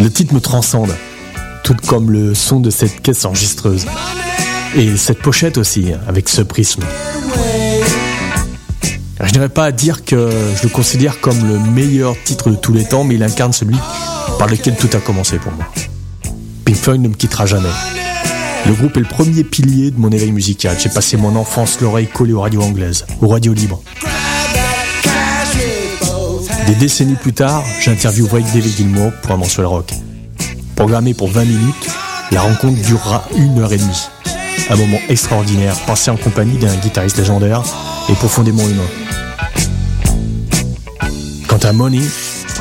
Le 0.00 0.10
titre 0.10 0.34
me 0.34 0.40
transcende. 0.40 0.90
Comme 1.80 2.10
le 2.10 2.34
son 2.34 2.60
de 2.60 2.70
cette 2.70 3.00
caisse 3.02 3.24
enregistreuse. 3.24 3.86
Et 4.76 4.96
cette 4.96 5.18
pochette 5.18 5.58
aussi, 5.58 5.92
avec 6.06 6.28
ce 6.28 6.42
prisme. 6.42 6.82
Je 9.22 9.32
n'irais 9.32 9.48
pas 9.48 9.64
à 9.64 9.72
dire 9.72 10.04
que 10.04 10.30
je 10.56 10.62
le 10.62 10.68
considère 10.68 11.20
comme 11.20 11.46
le 11.46 11.58
meilleur 11.58 12.14
titre 12.24 12.50
de 12.50 12.56
tous 12.56 12.72
les 12.72 12.84
temps, 12.84 13.04
mais 13.04 13.14
il 13.14 13.22
incarne 13.22 13.52
celui 13.52 13.76
par 14.38 14.48
lequel 14.48 14.76
tout 14.76 14.90
a 14.94 15.00
commencé 15.00 15.38
pour 15.38 15.52
moi. 15.52 15.66
Pink 16.64 16.76
Floyd 16.76 17.00
ne 17.00 17.08
me 17.08 17.14
quittera 17.14 17.46
jamais. 17.46 17.68
Le 18.66 18.72
groupe 18.74 18.96
est 18.96 19.00
le 19.00 19.06
premier 19.06 19.44
pilier 19.44 19.90
de 19.90 19.98
mon 19.98 20.10
éveil 20.10 20.32
musical. 20.32 20.76
J'ai 20.78 20.88
passé 20.88 21.16
mon 21.16 21.36
enfance 21.36 21.80
l'oreille 21.80 22.08
collée 22.08 22.32
aux 22.32 22.40
radios 22.40 22.62
anglaises, 22.62 23.04
aux 23.20 23.28
radios 23.28 23.54
libres. 23.54 23.82
Des 26.66 26.74
décennies 26.74 27.16
plus 27.16 27.32
tard, 27.32 27.64
j'interviewerai 27.80 28.42
David 28.54 28.76
Gilmour 28.76 29.12
pour 29.22 29.32
un 29.32 29.36
mensuel 29.36 29.66
rock. 29.66 29.92
Programmé 30.76 31.14
pour 31.14 31.28
20 31.28 31.44
minutes, 31.44 31.88
la 32.30 32.40
rencontre 32.40 32.80
durera 32.82 33.24
une 33.36 33.58
heure 33.60 33.72
et 33.72 33.78
demie. 33.78 34.08
Un 34.70 34.76
moment 34.76 34.98
extraordinaire, 35.08 35.76
passé 35.86 36.10
en 36.10 36.16
compagnie 36.16 36.58
d'un 36.58 36.74
guitariste 36.76 37.18
légendaire 37.18 37.62
et 38.08 38.14
profondément 38.14 38.62
humain. 38.62 38.88
Quant 41.48 41.58
à 41.58 41.72
Money, 41.72 42.02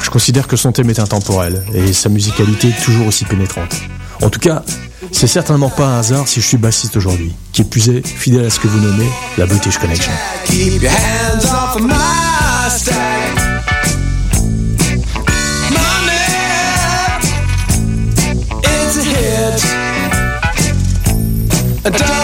je 0.02 0.10
considère 0.10 0.48
que 0.48 0.56
son 0.56 0.72
thème 0.72 0.90
est 0.90 1.00
intemporel 1.00 1.64
et 1.74 1.94
sa 1.94 2.10
musicalité 2.10 2.74
toujours 2.84 3.08
aussi 3.08 3.26
pénétrante. 3.26 3.76
En 4.22 4.30
tout 4.30 4.40
cas, 4.40 4.64
c'est 5.12 5.28
certainement 5.28 5.70
pas 5.70 5.86
un 5.86 6.00
hasard 6.00 6.28
si 6.28 6.42
je 6.42 6.48
suis 6.48 6.58
bassiste 6.58 6.98
aujourd'hui, 6.98 7.34
qui 7.54 7.62
est 7.62 7.66
plus 7.66 7.90
est 7.90 8.06
fidèle 8.06 8.46
à 8.46 8.50
ce 8.50 8.60
que 8.60 8.68
vous 8.68 8.80
nommez 8.80 9.10
la 9.38 9.46
British 9.46 9.78
Connection. 9.78 10.12
A 21.84 22.21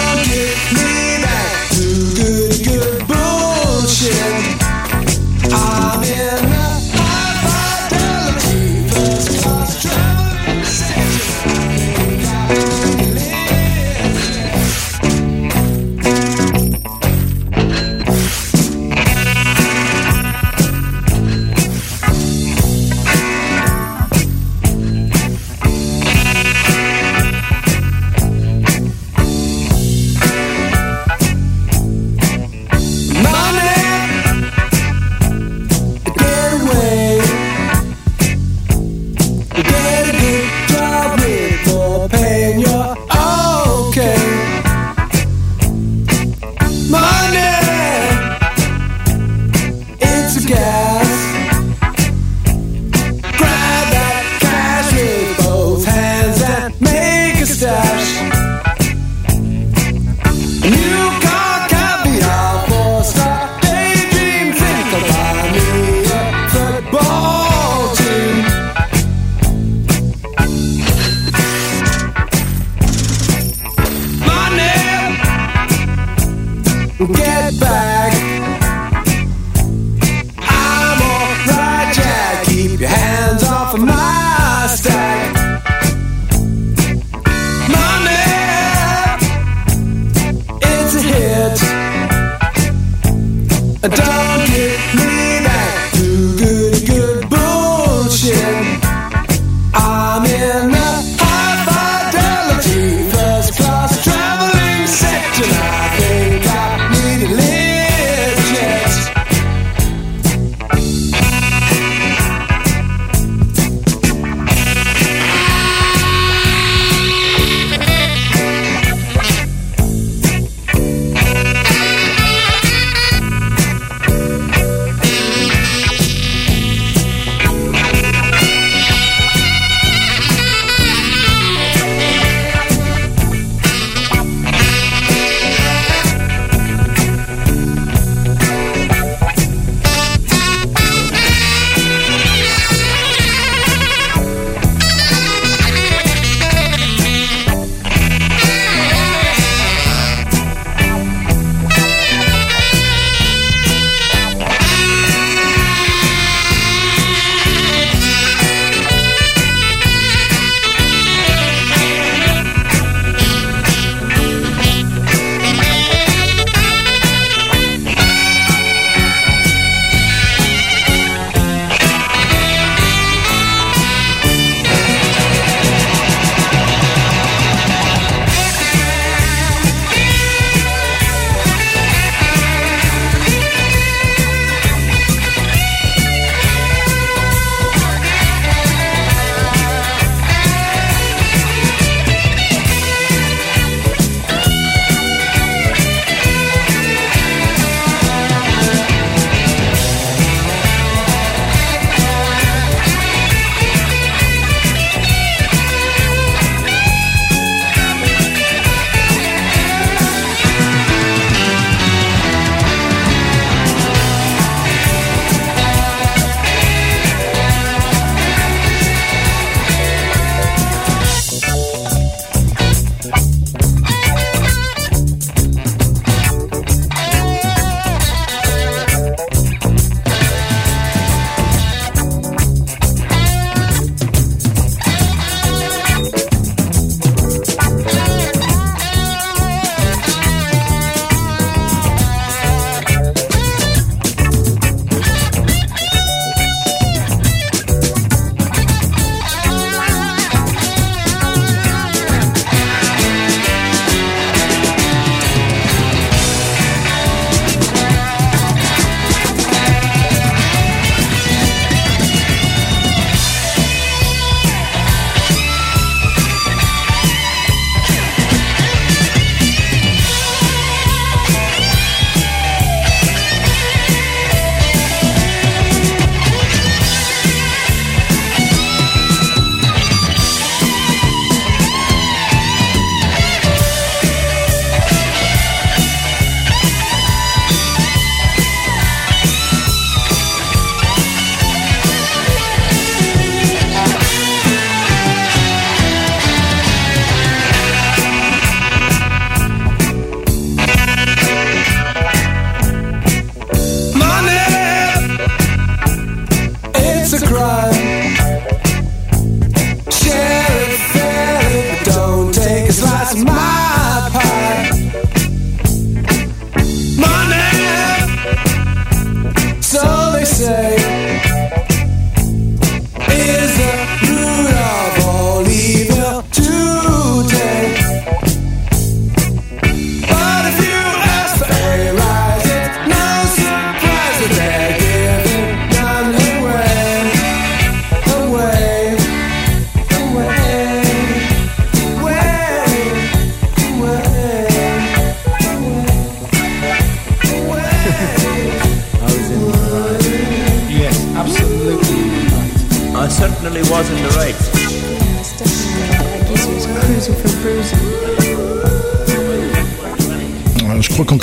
Don't 93.97 94.45
get 94.45 94.95
me 94.95 95.16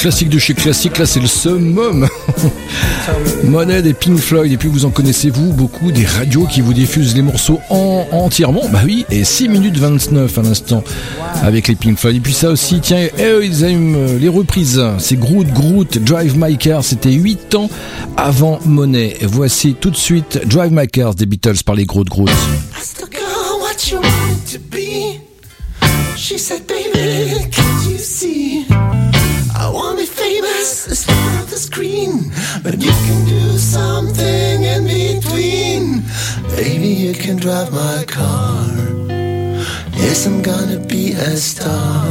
classique 0.04 0.28
de 0.28 0.38
chez 0.38 0.52
classique, 0.52 0.98
là 0.98 1.06
c'est 1.06 1.18
le 1.18 1.26
summum. 1.26 2.06
Monet 3.44 3.80
des 3.80 3.94
Pink 3.94 4.18
Floyd, 4.18 4.52
et 4.52 4.58
puis 4.58 4.68
vous 4.68 4.84
en 4.84 4.90
connaissez-vous 4.90 5.54
beaucoup 5.54 5.92
des 5.92 6.04
radios 6.04 6.44
qui 6.44 6.60
vous 6.60 6.74
diffusent 6.74 7.16
les 7.16 7.22
morceaux 7.22 7.58
en, 7.70 8.06
entièrement 8.12 8.68
Bah 8.70 8.82
oui, 8.84 9.06
et 9.10 9.24
6 9.24 9.48
minutes 9.48 9.78
29 9.78 10.36
à 10.36 10.42
l'instant 10.42 10.84
avec 11.42 11.68
les 11.68 11.74
Pink 11.74 11.98
Floyd. 11.98 12.16
Et 12.16 12.20
puis 12.20 12.34
ça 12.34 12.50
aussi, 12.50 12.80
tiens, 12.80 13.08
eh, 13.16 13.46
ils 13.46 13.64
aiment 13.64 13.94
euh, 13.96 14.18
les 14.18 14.28
reprises. 14.28 14.78
C'est 14.98 15.18
Groot 15.18 15.48
Groot, 15.48 15.96
Drive 15.96 16.36
My 16.36 16.58
Car, 16.58 16.84
c'était 16.84 17.12
8 17.12 17.54
ans 17.54 17.70
avant 18.18 18.58
Monet. 18.66 19.16
Et 19.22 19.26
voici 19.26 19.72
tout 19.72 19.88
de 19.88 19.96
suite 19.96 20.38
Drive 20.46 20.70
My 20.70 20.86
Car 20.86 21.14
des 21.14 21.24
Beatles 21.24 21.64
par 21.64 21.76
les 21.76 21.86
Groot 21.86 22.08
Groot. 22.10 22.28
You 37.04 37.12
can 37.12 37.36
drive 37.36 37.70
my 37.70 38.02
car. 38.08 38.64
Yes, 39.92 40.26
I'm 40.26 40.40
gonna 40.40 40.78
be 40.78 41.12
a 41.12 41.36
star. 41.36 42.06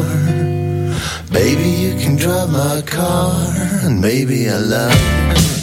Baby, 1.32 1.70
you 1.84 1.95
can 1.98 2.15
drive 2.15 2.52
my 2.52 2.84
car. 2.86 3.34
And 3.86 3.99
maybe 3.99 4.48
I 4.48 4.57
love 4.57 5.62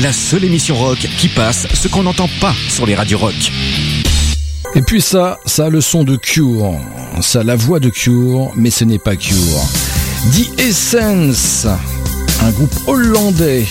La 0.00 0.12
seule 0.12 0.44
émission 0.44 0.76
rock 0.76 0.98
qui 1.18 1.26
passe 1.26 1.66
ce 1.74 1.88
qu'on 1.88 2.04
n'entend 2.04 2.28
pas 2.40 2.54
sur 2.68 2.86
les 2.86 2.94
radios 2.94 3.18
rock. 3.18 3.34
Et 4.76 4.82
puis 4.82 5.00
ça, 5.00 5.40
ça 5.44 5.66
a 5.66 5.68
le 5.70 5.80
son 5.80 6.04
de 6.04 6.14
Cure, 6.14 6.74
ça 7.20 7.40
a 7.40 7.42
la 7.42 7.56
voix 7.56 7.80
de 7.80 7.88
Cure, 7.88 8.52
mais 8.54 8.70
ce 8.70 8.84
n'est 8.84 9.00
pas 9.00 9.16
Cure. 9.16 9.60
The 10.32 10.60
Essence, 10.60 11.66
un 12.42 12.50
groupe 12.52 12.74
hollandais. 12.86 13.66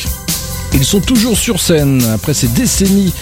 Ils 0.74 0.84
sont 0.84 0.99
toujours 0.99 1.38
sur 1.38 1.62
scène 1.62 2.04
après 2.14 2.34
ces 2.34 2.49
décennies 2.49 3.14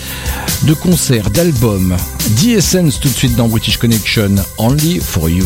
de 0.64 0.74
concerts, 0.74 1.30
d'albums. 1.30 1.96
The 2.42 2.48
Essence 2.58 3.00
tout 3.00 3.10
de 3.10 3.14
suite 3.14 3.36
dans 3.36 3.48
British 3.48 3.78
Connection, 3.78 4.34
Only 4.58 5.00
for 5.00 5.30
You. 5.30 5.46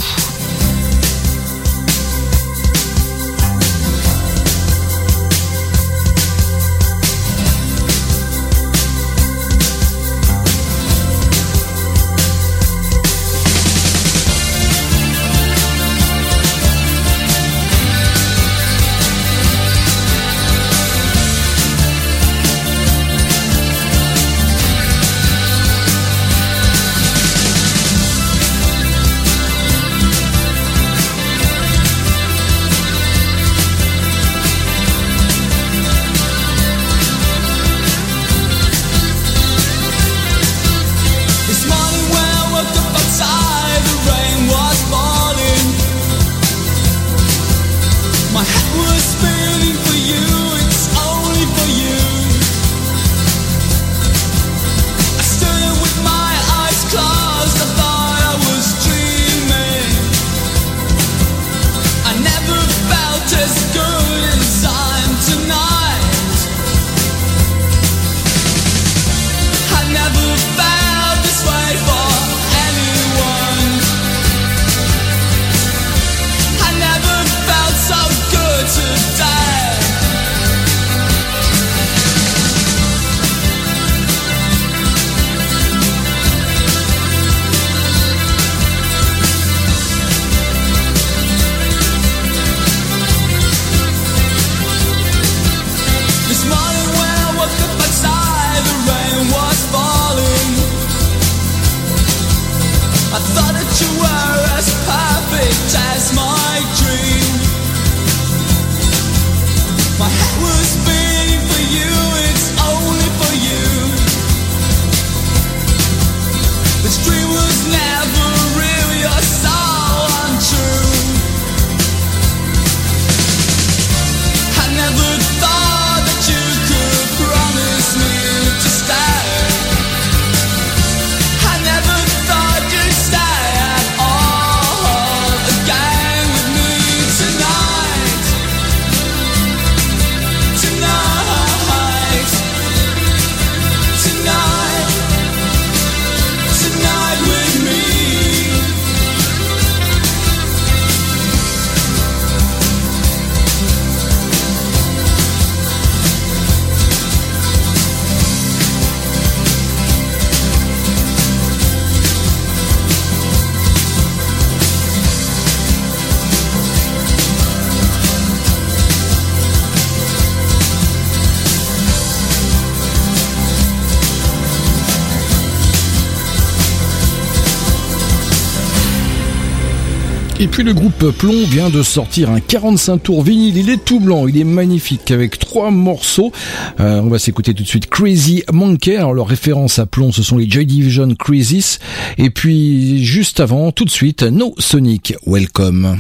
puis 180.51 180.63
le 180.63 180.73
groupe 180.73 181.11
Plomb 181.17 181.45
vient 181.45 181.69
de 181.69 181.83
sortir 181.83 182.29
un 182.29 182.39
45 182.39 182.97
tours 183.03 183.23
vinyle. 183.23 183.57
Il 183.57 183.69
est 183.69 183.83
tout 183.83 183.99
blanc, 183.99 184.27
il 184.27 184.37
est 184.37 184.43
magnifique 184.43 185.11
avec 185.11 185.39
trois 185.39 185.71
morceaux. 185.71 186.31
Euh, 186.79 187.01
on 187.01 187.09
va 187.09 187.19
s'écouter 187.19 187.53
tout 187.53 187.63
de 187.63 187.67
suite 187.67 187.89
Crazy 187.89 188.43
Monkey. 188.51 188.95
Alors 188.95 189.13
leur 189.13 189.27
référence 189.27 189.79
à 189.79 189.85
Plomb, 189.85 190.11
ce 190.11 190.23
sont 190.23 190.37
les 190.37 190.49
Joy 190.49 190.65
Division 190.65 191.13
Crisis. 191.15 191.79
Et 192.17 192.29
puis 192.29 193.03
juste 193.03 193.39
avant, 193.39 193.71
tout 193.71 193.85
de 193.85 193.89
suite, 193.89 194.23
No 194.23 194.53
Sonic 194.57 195.15
Welcome. 195.25 195.97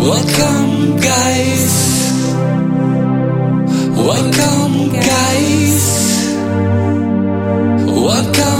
Welcome 0.00 1.00
guys. 1.00 2.12
Welcome 3.96 4.90
guys. 4.92 6.36
Welcome. 7.86 8.57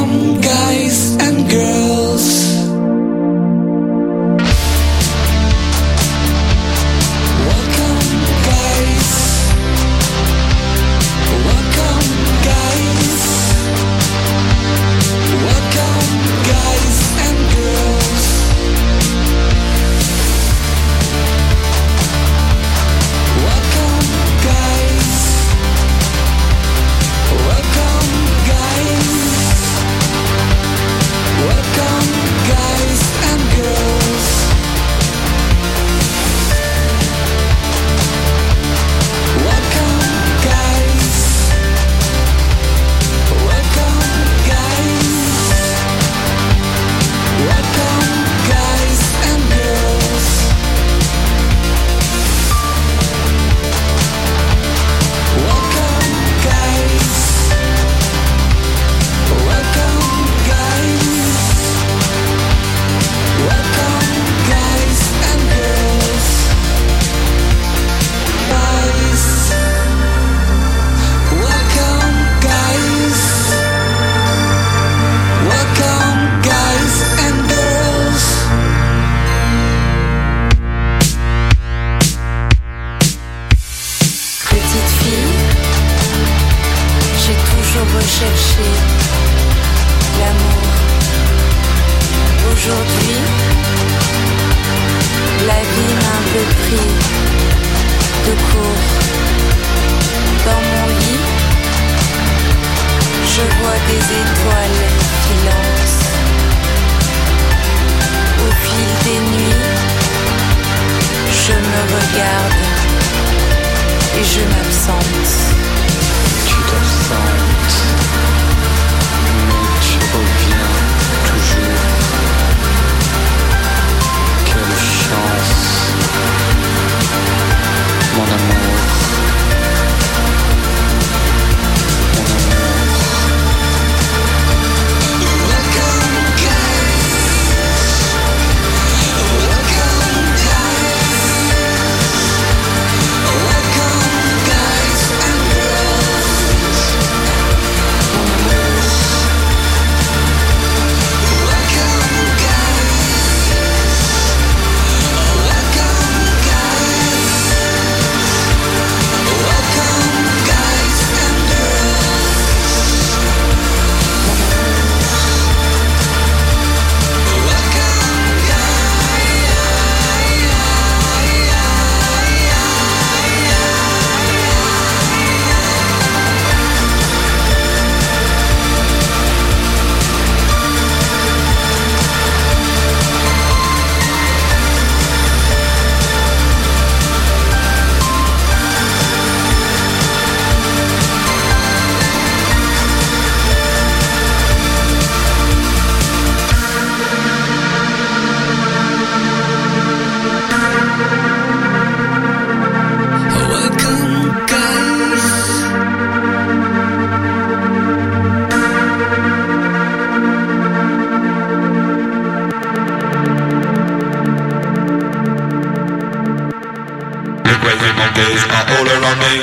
crazy 217.69 217.93
monkeys 218.01 218.43
are 218.49 218.65
all 218.77 218.89
around 218.89 219.19
me. 219.21 219.35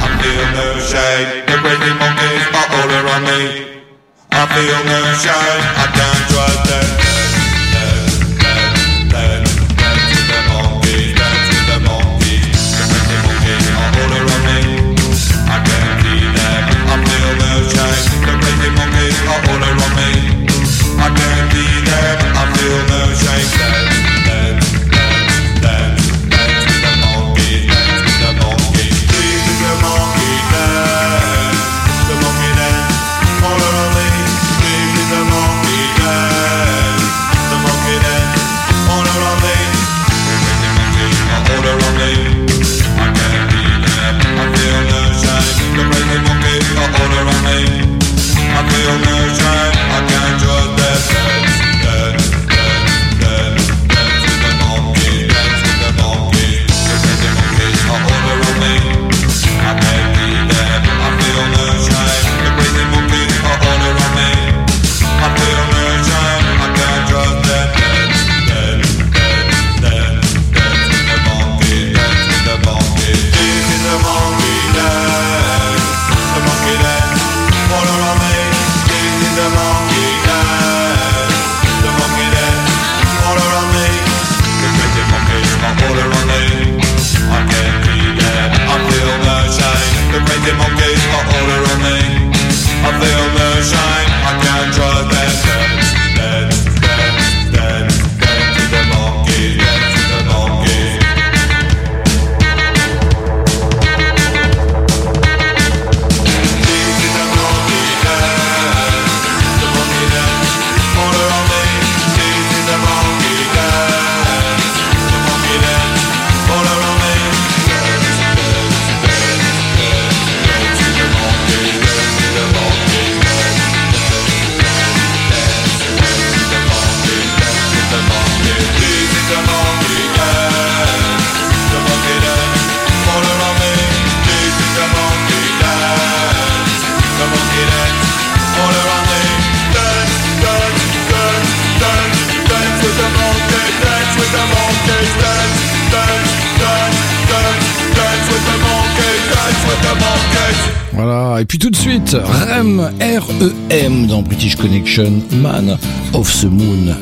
I 0.00 0.08
feel 0.20 0.44
no 0.56 0.66
shame. 0.80 1.44
The 1.44 1.54
crazy 1.60 1.92
monkeys 2.00 2.44
are 2.60 2.68
all 2.78 2.90
around 2.96 3.24
me. 3.28 3.40
I 4.32 4.42
feel 4.54 4.80
no 4.88 4.98
shame, 5.20 5.64
I 5.76 5.86
can't 5.92 6.22
try. 6.32 6.41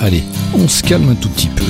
Allez, 0.01 0.23
on 0.55 0.69
se 0.69 0.83
calme 0.83 1.09
un 1.09 1.15
tout 1.15 1.31
petit 1.31 1.49
peu. 1.49 1.65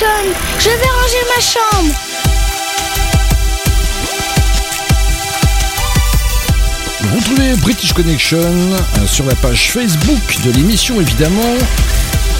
Je 0.00 0.70
vais 0.70 0.74
ranger 0.74 1.18
ma 1.28 1.40
chambre. 1.42 1.94
Retrouvez 7.14 7.54
British 7.56 7.92
Connection 7.92 8.38
euh, 8.40 9.06
sur 9.06 9.26
la 9.26 9.34
page 9.34 9.70
Facebook 9.70 10.40
de 10.42 10.52
l'émission 10.52 11.02
évidemment. 11.02 11.54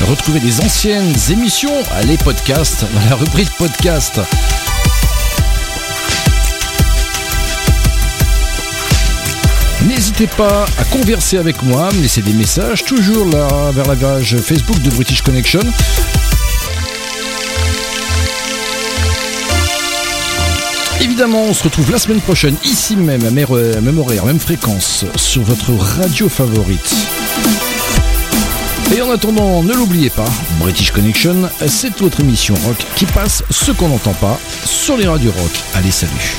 Retrouvez 0.08 0.40
les 0.40 0.58
anciennes 0.62 1.12
émissions, 1.30 1.82
euh, 1.92 2.02
les 2.04 2.16
podcasts, 2.16 2.86
dans 2.94 3.10
la 3.10 3.16
rubrique 3.16 3.50
podcast. 3.58 4.18
N'hésitez 9.86 10.28
pas 10.28 10.64
à 10.78 10.84
converser 10.84 11.36
avec 11.36 11.62
moi, 11.62 11.90
me 11.92 12.00
laisser 12.00 12.22
des 12.22 12.32
messages, 12.32 12.84
toujours 12.84 13.26
là 13.26 13.70
vers 13.72 13.86
la 13.86 13.96
page 13.96 14.38
Facebook 14.38 14.80
de 14.80 14.88
British 14.88 15.20
Connection. 15.20 15.60
Évidemment, 21.00 21.44
on 21.44 21.54
se 21.54 21.64
retrouve 21.64 21.90
la 21.90 21.98
semaine 21.98 22.20
prochaine, 22.20 22.56
ici 22.62 22.94
même, 22.94 23.24
à 23.24 23.30
même 23.30 23.98
horaire, 23.98 24.26
même 24.26 24.38
fréquence, 24.38 25.04
sur 25.16 25.42
votre 25.42 25.72
radio 25.72 26.28
favorite. 26.28 26.94
Et 28.94 29.00
en 29.00 29.10
attendant, 29.10 29.62
ne 29.62 29.72
l'oubliez 29.72 30.10
pas, 30.10 30.28
British 30.58 30.90
Connection, 30.90 31.48
c'est 31.66 31.96
votre 32.00 32.20
émission 32.20 32.54
rock 32.66 32.84
qui 32.96 33.06
passe 33.06 33.42
ce 33.50 33.72
qu'on 33.72 33.88
n'entend 33.88 34.14
pas 34.14 34.38
sur 34.64 34.96
les 34.96 35.06
radios 35.06 35.32
rock. 35.32 35.52
Allez, 35.74 35.90
salut 35.90 36.36